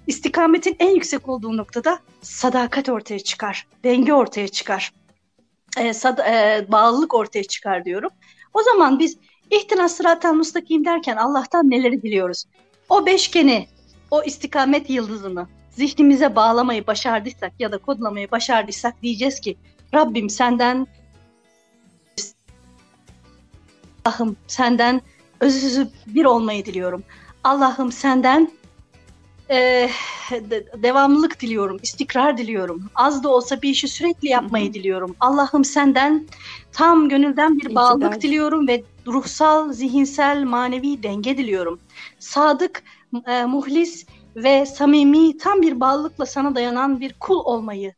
[0.07, 3.67] İstikametin en yüksek olduğu noktada sadakat ortaya çıkar.
[3.85, 4.93] Denge ortaya çıkar.
[5.77, 8.11] E, sad, e, bağlılık ortaya çıkar diyorum.
[8.55, 9.19] O zaman biz
[9.51, 12.45] ihtinas sıratel mustakim derken Allah'tan neleri biliyoruz?
[12.89, 13.69] O beşgeni,
[14.11, 19.57] o istikamet yıldızını zihnimize bağlamayı başardıysak ya da kodlamayı başardıysak diyeceğiz ki
[19.95, 20.87] Rabbim senden
[24.05, 25.03] Allah'ım senden
[25.41, 27.05] özü bir olmayı diliyorum.
[27.45, 28.51] Allah'ım senden
[29.51, 29.89] e,
[30.31, 32.91] de, devamlılık diliyorum, istikrar diliyorum.
[32.95, 35.17] Az da olsa bir işi sürekli yapmayı diliyorum.
[35.21, 36.27] Allah'ım senden
[36.73, 41.81] tam gönülden bir bağlılık diliyorum ve ruhsal, zihinsel, manevi denge diliyorum.
[42.19, 42.83] Sadık,
[43.27, 44.07] e, muhlis
[44.37, 47.95] ve samimi tam bir bağlılıkla sana dayanan bir kul olmayı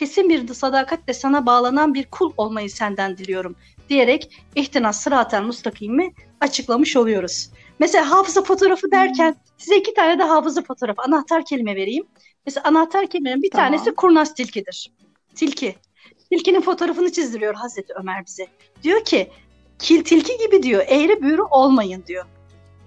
[0.00, 3.56] kesin bir sadakatle sana bağlanan bir kul olmayı senden diliyorum
[3.88, 7.50] diyerek ihtinas sıraten mustakimi açıklamış oluyoruz.
[7.80, 12.06] Mesela hafıza fotoğrafı derken size iki tane de hafıza fotoğrafı anahtar kelime vereyim.
[12.46, 13.66] Mesela anahtar kelimenin bir tamam.
[13.66, 14.92] tanesi kurnaz tilkidir.
[15.34, 15.74] Tilki.
[16.30, 18.46] Tilkinin fotoğrafını çizdiriyor Hazreti Ömer bize.
[18.82, 19.30] Diyor ki
[19.78, 22.26] kil tilki gibi diyor eğri büğrü olmayın diyor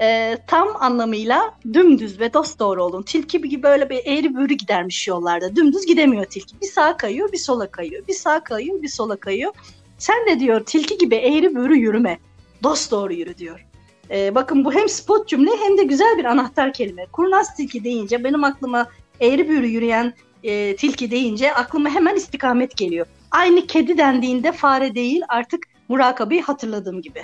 [0.01, 3.03] e, tam anlamıyla dümdüz ve dost doğru olun.
[3.03, 5.55] Tilki gibi böyle bir eğri büğrü gidermiş yollarda.
[5.55, 6.61] Dümdüz gidemiyor tilki.
[6.61, 8.07] Bir sağa kayıyor, bir sola kayıyor.
[8.07, 9.53] Bir sağa kayıyor, bir sola kayıyor.
[9.97, 12.19] Sen de diyor tilki gibi eğri büğrü yürüme.
[12.63, 13.65] Dost doğru yürü diyor.
[14.11, 17.05] E, bakın bu hem spot cümle hem de güzel bir anahtar kelime.
[17.05, 18.87] Kurnaz tilki deyince benim aklıma
[19.19, 20.13] eğri büğrü yürüyen
[20.43, 23.05] e, tilki deyince aklıma hemen istikamet geliyor.
[23.31, 27.21] Aynı kedi dendiğinde fare değil artık murakabeyi hatırladığım gibi.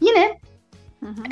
[0.00, 0.38] Yine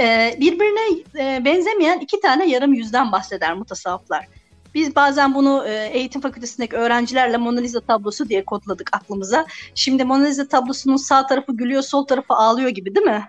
[0.00, 4.26] Ee, birbirine e, benzemeyen iki tane yarım yüzden bahseder mutasavvıflar.
[4.74, 9.46] Biz bazen bunu e, eğitim fakültesindeki öğrencilerle Mona Lisa tablosu diye kodladık aklımıza.
[9.74, 13.24] Şimdi Mona Lisa tablosunun sağ tarafı gülüyor, sol tarafı ağlıyor gibi değil mi?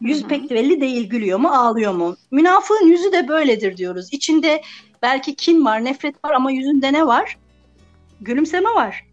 [0.00, 0.28] Yüz Hı-hı.
[0.28, 2.16] pek belli değil gülüyor mu, ağlıyor mu?
[2.30, 4.08] Münafığın yüzü de böyledir diyoruz.
[4.12, 4.62] İçinde
[5.02, 7.38] belki kin var, nefret var ama yüzünde ne var?
[8.20, 9.06] Gülümseme var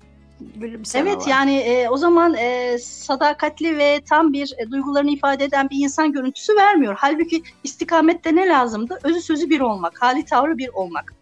[0.56, 1.28] gülümseme Evet var.
[1.28, 6.12] yani e, o zaman e, sadakatli ve tam bir e, duygularını ifade eden bir insan
[6.12, 6.96] görüntüsü vermiyor.
[6.98, 9.00] Halbuki istikamette ne lazımdı?
[9.04, 11.13] Özü sözü bir olmak, hali tavrı bir olmak.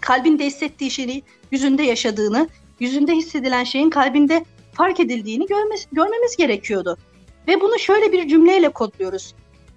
[0.00, 2.48] Kalbinde hissettiği şeyi yüzünde yaşadığını,
[2.80, 6.98] yüzünde hissedilen şeyin kalbinde fark edildiğini görmesi, görmemiz gerekiyordu.
[7.50, 9.34] Ve bunu şöyle bir cümleyle kodluyoruz.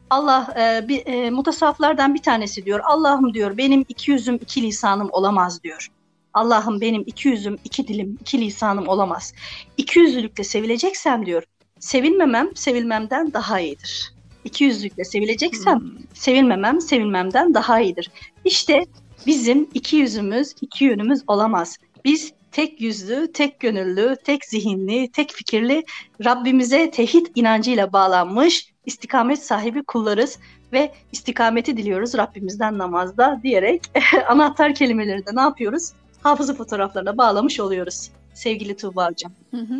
[0.09, 2.79] Allah e, bir, e, mutasavvıflardan bir tanesi diyor.
[2.83, 5.87] Allah'ım diyor benim iki yüzüm iki lisanım olamaz diyor.
[6.33, 9.33] Allah'ım benim iki yüzüm, iki dilim, iki lisanım olamaz.
[9.77, 11.43] İki yüzlülükle sevileceksem diyor,
[11.79, 14.13] sevilmemem sevilmemden daha iyidir.
[14.43, 15.91] İki yüzlülükle sevileceksem hmm.
[16.13, 18.11] sevilmemem sevilmemden daha iyidir.
[18.45, 18.85] İşte
[19.27, 21.77] bizim iki yüzümüz, iki yönümüz olamaz.
[22.05, 25.83] Biz tek yüzlü, tek gönüllü, tek zihinli, tek fikirli,
[26.25, 30.39] Rabbimize tevhid inancıyla bağlanmış, istikamet sahibi kullarız
[30.73, 33.81] ve istikameti diliyoruz Rabbimizden namazda diyerek
[34.27, 35.91] anahtar kelimeleri de ne yapıyoruz?
[36.23, 39.31] hafıza fotoğraflarına bağlamış oluyoruz sevgili Tuğba Hocam.
[39.51, 39.79] Hı hı.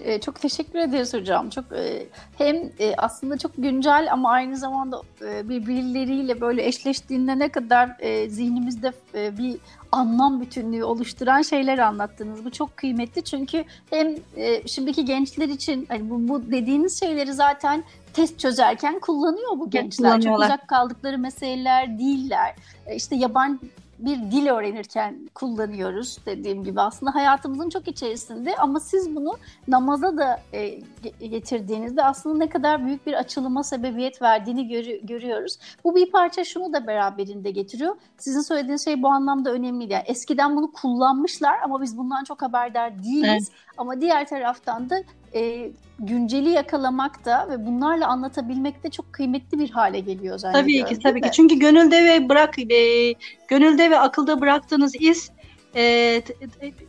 [0.00, 1.50] E, çok teşekkür ederiz hocam.
[1.50, 2.06] Çok e,
[2.38, 8.28] hem e, aslında çok güncel ama aynı zamanda e, birbirleriyle böyle eşleştiğinde ne kadar e,
[8.28, 9.56] zihnimizde e, bir
[9.96, 12.44] anlam bütünlüğü oluşturan şeyler anlattınız.
[12.44, 17.84] Bu çok kıymetli çünkü hem e, şimdiki gençler için hani bu, bu dediğiniz şeyleri zaten
[18.12, 20.20] test çözerken kullanıyor bu gençler.
[20.20, 22.54] Çok uzak kaldıkları meseleler değiller.
[22.86, 23.58] E, işte yabancı
[23.98, 29.36] bir dil öğrenirken kullanıyoruz dediğim gibi aslında hayatımızın çok içerisinde ama siz bunu
[29.68, 30.80] namaza da e,
[31.20, 35.58] getirdiğinizde aslında ne kadar büyük bir açılıma sebebiyet verdiğini gör, görüyoruz.
[35.84, 37.96] Bu bir parça şunu da beraberinde getiriyor.
[38.18, 39.92] Sizin söylediğiniz şey bu anlamda önemli.
[39.92, 43.50] Yani eskiden bunu kullanmışlar ama biz bundan çok haberdar değiliz.
[43.50, 43.66] Evet.
[43.76, 44.96] Ama diğer taraftan da
[45.34, 50.84] e, günceli yakalamak da ve bunlarla anlatabilmek de çok kıymetli bir hale geliyor zannediyorum.
[50.84, 51.30] Tabii ki tabii ki.
[51.32, 53.14] Çünkü gönülde ve bırak e,
[53.48, 55.30] gönülde ve akılda bıraktığınız iz
[55.76, 56.22] e,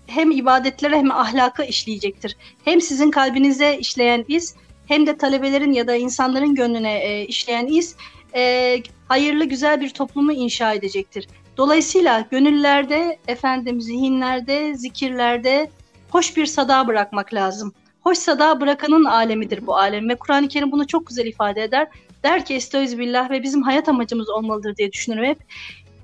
[0.08, 2.38] hem ibadetlere hem ahlaka işleyecektir.
[2.65, 4.56] Hem sizin kalbinize işleyen iz
[4.88, 7.95] hem de talebelerin ya da insanların gönlüne e, işleyen iz
[8.36, 8.76] e,
[9.08, 11.28] hayırlı güzel bir toplumu inşa edecektir.
[11.58, 15.69] Dolayısıyla gönüllerde, efendim zihinlerde, zikirlerde
[16.10, 17.73] hoş bir sada bırakmak lazım.
[18.08, 21.88] Hoşsa da bırakanın alemidir bu alem ve Kur'an-ı Kerim bunu çok güzel ifade eder.
[22.24, 25.38] Der ki estaiz billah ve bizim hayat amacımız olmalıdır diye düşünürüm hep.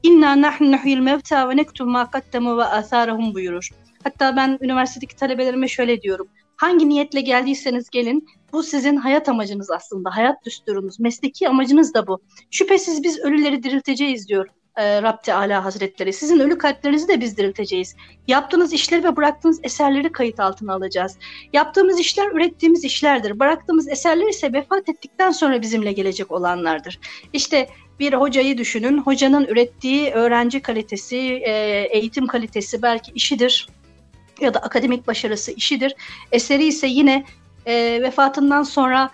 [0.03, 3.69] İnna nahnu nuhyil mevta ve nektub ma qaddemu ve atharahum buyurur.
[4.03, 6.27] Hatta ben üniversitedeki talebelerime şöyle diyorum.
[6.57, 10.15] Hangi niyetle geldiyseniz gelin bu sizin hayat amacınız aslında.
[10.15, 12.21] Hayat düsturunuz, mesleki amacınız da bu.
[12.51, 16.13] Şüphesiz biz ölüleri dirilteceğiz diyor e, Rab Teala Hazretleri.
[16.13, 17.95] Sizin ölü kalplerinizi de biz dirilteceğiz.
[18.27, 21.17] Yaptığınız işleri ve bıraktığınız eserleri kayıt altına alacağız.
[21.53, 23.39] Yaptığımız işler ürettiğimiz işlerdir.
[23.39, 26.99] Bıraktığımız eserler ise vefat ettikten sonra bizimle gelecek olanlardır.
[27.33, 28.97] İşte bir hocayı düşünün.
[28.97, 31.51] Hocanın ürettiği öğrenci kalitesi, e,
[31.91, 33.67] eğitim kalitesi belki işidir
[34.41, 35.95] ya da akademik başarısı işidir.
[36.31, 37.25] Eseri ise yine
[37.65, 39.11] e, vefatından sonra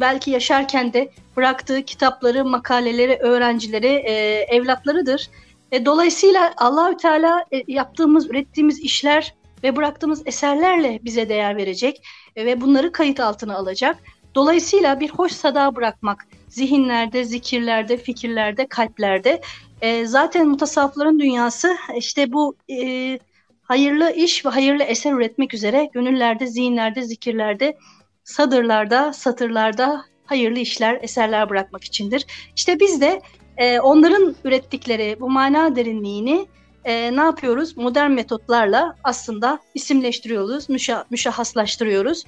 [0.00, 4.12] belki yaşarken de bıraktığı kitapları, makaleleri, öğrencileri, e,
[4.56, 5.30] evlatlarıdır.
[5.72, 12.02] E, dolayısıyla Allahü Teala e, yaptığımız, ürettiğimiz işler ve bıraktığımız eserlerle bize değer verecek
[12.36, 13.96] e, ve bunları kayıt altına alacak.
[14.34, 19.40] Dolayısıyla bir hoş sada bırakmak zihinlerde, zikirlerde, fikirlerde, kalplerde.
[19.80, 23.18] E, zaten mutasavvıfların dünyası işte bu e,
[23.62, 27.76] hayırlı iş ve hayırlı eser üretmek üzere gönüllerde, zihinlerde, zikirlerde
[28.24, 32.26] sadırlarda, satırlarda hayırlı işler, eserler bırakmak içindir.
[32.56, 33.22] İşte biz de
[33.56, 36.46] e, onların ürettikleri bu mana derinliğini
[36.84, 37.76] e, ne yapıyoruz?
[37.76, 42.24] Modern metotlarla aslında isimleştiriyoruz, müşa, müşahhaslaştırıyoruz.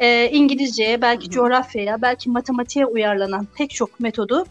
[0.00, 1.32] E, İngilizceye, belki Hı-hı.
[1.32, 4.44] coğrafyaya, belki matematiğe uyarlanan pek çok metodu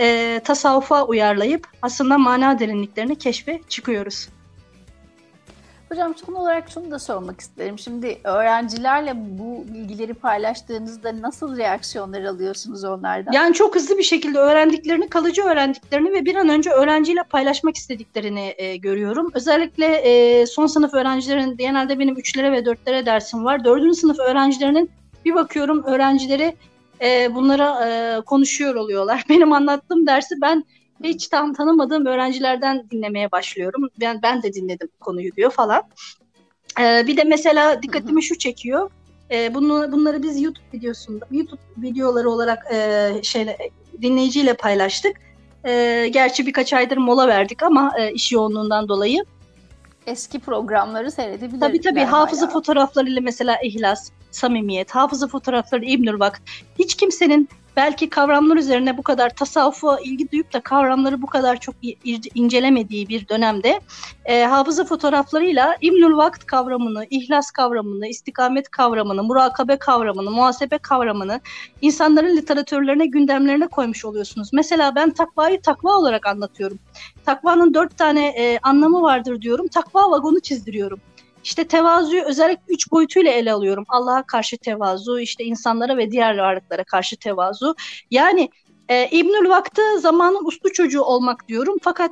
[0.00, 4.28] e, tasavvufa uyarlayıp aslında mana derinliklerini keşfe çıkıyoruz.
[5.90, 7.78] Hocam son olarak şunu da sormak isterim.
[7.78, 13.32] Şimdi öğrencilerle bu bilgileri paylaştığınızda nasıl reaksiyonlar alıyorsunuz onlardan?
[13.32, 18.54] Yani çok hızlı bir şekilde öğrendiklerini, kalıcı öğrendiklerini ve bir an önce öğrenciyle paylaşmak istediklerini
[18.56, 19.30] e, görüyorum.
[19.34, 23.64] Özellikle e, son sınıf öğrencilerin, genelde benim üçlere ve dörtlere dersim var.
[23.64, 24.90] Dördüncü sınıf öğrencilerinin
[25.24, 26.56] bir bakıyorum öğrencileri
[27.00, 29.24] e, bunlara e, konuşuyor oluyorlar.
[29.28, 30.64] Benim anlattığım dersi ben
[31.04, 33.88] hiç tam tanımadığım öğrencilerden dinlemeye başlıyorum.
[34.00, 35.82] Ben ben de dinledim konuyu diyor falan.
[36.80, 38.90] Ee, bir de mesela dikkatimi şu çekiyor.
[39.30, 43.58] E, bunu, bunları biz YouTube videosunda, YouTube videoları olarak e, şeyle,
[44.02, 45.16] dinleyiciyle paylaştık.
[45.64, 49.24] E, gerçi birkaç aydır mola verdik ama e, iş yoğunluğundan dolayı.
[50.06, 51.68] Eski programları seyredebilirler.
[51.68, 56.40] Tabii tabii hafıza fotoğraflarıyla mesela ihlas, samimiyet, hafıza fotoğrafları İbnül Vakt.
[56.78, 61.74] Hiç kimsenin belki kavramlar üzerine bu kadar tasavvufa ilgi duyup da kavramları bu kadar çok
[62.34, 63.80] incelemediği bir dönemde
[64.24, 71.40] e, hafıza fotoğraflarıyla İbnül Vakt kavramını, ihlas kavramını, istikamet kavramını, murakabe kavramını, muhasebe kavramını
[71.82, 74.52] insanların literatürlerine, gündemlerine koymuş oluyorsunuz.
[74.52, 76.78] Mesela ben takvayı takva olarak anlatıyorum.
[77.26, 79.68] Takvanın dört tane e, anlamı vardır diyorum.
[79.68, 81.00] Takva vagonu çizdiriyorum.
[81.44, 83.84] İşte tevazuyu özellikle üç boyutuyla ele alıyorum.
[83.88, 87.74] Allah'a karşı tevazu, işte insanlara ve diğer varlıklara karşı tevazu.
[88.10, 88.48] Yani
[88.88, 91.76] e, İbnül Vakti zamanın uslu çocuğu olmak diyorum.
[91.82, 92.10] Fakat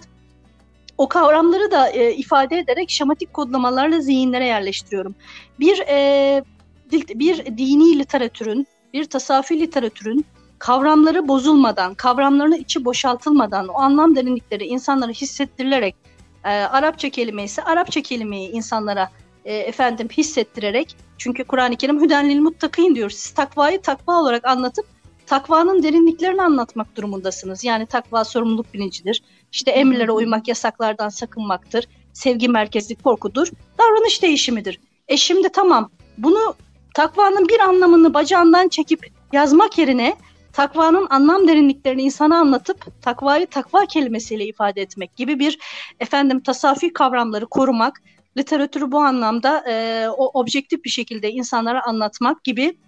[0.99, 5.15] o kavramları da e, ifade ederek şematik kodlamalarla zihinlere yerleştiriyorum.
[5.61, 6.45] Bir e,
[6.93, 10.27] bir dini literatürün, bir tasavvufi literatürün
[10.59, 15.97] kavramları bozulmadan, kavramlarının içi boşaltılmadan, o anlam derinlikleri insanlara hissettirilerek
[16.45, 19.11] e, Arapça kelime ise Arapça kelimeyi insanlara
[19.45, 23.11] e, efendim hissettirerek çünkü Kur'an-ı Kerim hüdenlil muttakin diyor.
[23.11, 24.87] Siz takvayı takva olarak anlatıp
[25.27, 27.65] takvanın derinliklerini anlatmak durumundasınız.
[27.65, 29.23] Yani takva sorumluluk bilincidir.
[29.53, 31.89] İşte emirlere uymak, yasaklardan sakınmaktır.
[32.13, 33.49] Sevgi merkezli korkudur.
[33.79, 34.81] Davranış değişimidir.
[35.09, 36.55] E şimdi tamam bunu
[36.95, 40.17] takvanın bir anlamını bacağından çekip yazmak yerine
[40.53, 45.59] takvanın anlam derinliklerini insana anlatıp takvayı takva kelimesiyle ifade etmek gibi bir
[46.01, 48.03] efendim tasavvufi kavramları korumak,
[48.37, 52.79] literatürü bu anlamda e, o objektif bir şekilde insanlara anlatmak gibi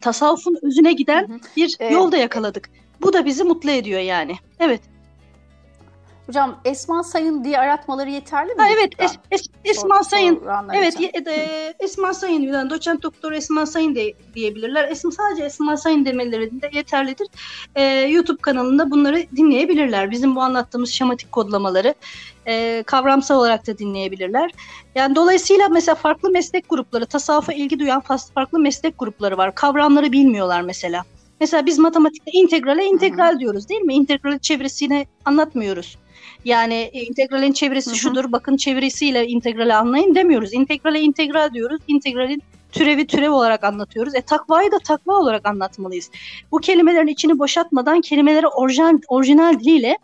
[0.00, 1.38] tasavvufun özüne giden hı hı.
[1.56, 1.92] bir evet.
[1.92, 2.70] yolda yakaladık.
[3.02, 4.36] Bu da bizi mutlu ediyor yani.
[4.60, 4.80] Evet.
[6.26, 8.62] Hocam Esma Sayın diye aratmaları yeterli mi?
[8.62, 10.42] Ha, evet es, es, Esma Sor, Sayın.
[10.74, 10.96] Evet
[11.28, 14.88] e, Esma Sayın yani doçent doktor Esma Sayın de, diyebilirler.
[14.88, 17.26] Esma sadece Esma Sayın demeleri de yeterlidir.
[17.74, 20.10] E, YouTube kanalında bunları dinleyebilirler.
[20.10, 21.94] Bizim bu anlattığımız şematik kodlamaları
[22.46, 24.50] e, kavramsal olarak da dinleyebilirler.
[24.94, 28.02] Yani dolayısıyla mesela farklı meslek grupları, tasavvufa ilgi duyan
[28.34, 29.54] farklı meslek grupları var.
[29.54, 31.04] Kavramları bilmiyorlar mesela.
[31.40, 33.38] Mesela biz matematikte integrale integral Hı-hı.
[33.38, 33.94] diyoruz değil mi?
[33.94, 35.98] İntegralin çevresini anlatmıyoruz.
[36.44, 37.96] Yani integralin çevresi Hı-hı.
[37.96, 40.52] şudur, bakın çevresiyle integrali anlayın demiyoruz.
[40.52, 41.80] İntegrale integral diyoruz.
[41.88, 44.14] İntegralin türevi türev olarak anlatıyoruz.
[44.14, 46.10] E takvayı da takva olarak anlatmalıyız.
[46.52, 49.98] Bu kelimelerin içini boşaltmadan kelimeleri orijinal, orijinal diliyle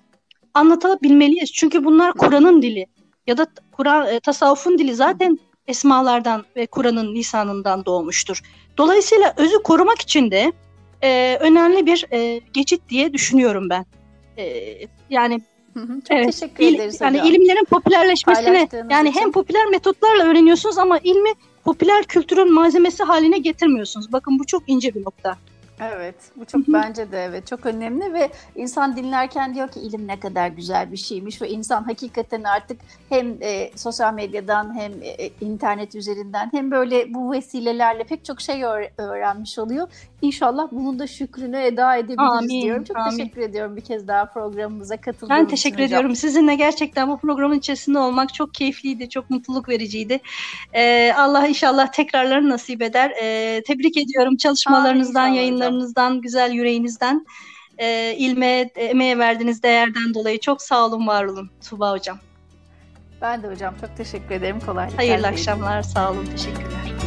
[0.54, 1.52] anlatabilmeliyiz.
[1.52, 2.86] Çünkü bunlar Kur'an'ın dili
[3.26, 8.42] ya da Kur'an e, tasavvufun dili zaten esmalardan ve Kur'an'ın lisanından doğmuştur.
[8.78, 10.52] Dolayısıyla özü korumak için de
[11.02, 13.86] e, önemli bir e, geçit diye düşünüyorum ben.
[14.38, 14.74] E,
[15.10, 15.40] yani
[15.80, 17.34] Hı hı, çok evet, teşekkür il, ederiz yani hocam.
[17.34, 19.20] ilimlerin popülerleşmesine yani için.
[19.20, 21.30] hem popüler metotlarla öğreniyorsunuz ama ilmi
[21.64, 24.12] popüler kültürün malzemesi haline getirmiyorsunuz.
[24.12, 25.36] Bakın bu çok ince bir nokta.
[25.80, 30.20] Evet, bu çok bence de evet çok önemli ve insan dinlerken diyor ki ilim ne
[30.20, 35.94] kadar güzel bir şeymiş ve insan hakikaten artık hem e, sosyal medyadan hem e, internet
[35.94, 38.64] üzerinden hem böyle bu vesilelerle pek çok şey
[38.98, 39.88] öğrenmiş oluyor.
[40.22, 42.84] İnşallah bunun da şükrünü eda edebiliriz amin, diyorum.
[42.84, 43.16] Çok amin.
[43.16, 45.44] teşekkür ediyorum bir kez daha programımıza katıldığınız için.
[45.44, 45.86] Ben teşekkür hocam.
[45.86, 46.16] ediyorum.
[46.16, 50.20] Sizinle gerçekten bu programın içerisinde olmak çok keyifliydi, çok mutluluk vericiydi.
[50.72, 53.12] Ee, Allah inşallah tekrarlarını nasip eder.
[53.22, 57.26] Ee, tebrik ediyorum çalışmalarınızdan, amin, yayınlarınızdan, güzel yüreğinizden.
[57.78, 62.18] Ee, ilme, emeğe verdiğiniz değerden dolayı çok sağ olun, var olun Tuba Hocam.
[63.22, 64.60] Ben de hocam çok teşekkür ederim.
[64.66, 64.96] Kolaylıklar.
[64.96, 65.82] Hayırlı akşamlar.
[65.82, 66.26] Sağ olun.
[66.26, 66.99] Teşekkürler.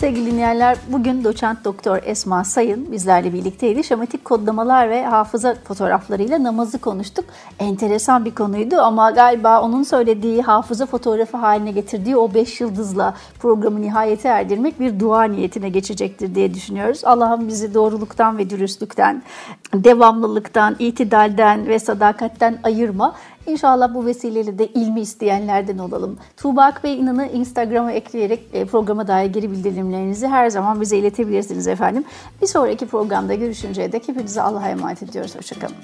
[0.00, 3.84] Sevgili dinleyenler, bugün doçent doktor Esma Sayın bizlerle birlikteydi.
[3.84, 7.24] Şematik kodlamalar ve hafıza fotoğraflarıyla namazı konuştuk.
[7.58, 13.82] Enteresan bir konuydu ama galiba onun söylediği hafıza fotoğrafı haline getirdiği o beş yıldızla programı
[13.82, 17.04] nihayete erdirmek bir dua niyetine geçecektir diye düşünüyoruz.
[17.04, 19.22] Allah'ım bizi doğruluktan ve dürüstlükten,
[19.74, 23.14] devamlılıktan, itidalden ve sadakatten ayırma.
[23.46, 26.18] İnşallah bu vesileyle de ilmi isteyenlerden olalım.
[26.36, 32.04] Tuğba Akbey İnan'ı Instagram'a ekleyerek e, programa dair geri bildirimlerinizi her zaman bize iletebilirsiniz efendim.
[32.42, 35.36] Bir sonraki programda görüşünceye dek hepinize Allah'a emanet ediyoruz.
[35.36, 35.76] Hoşçakalın.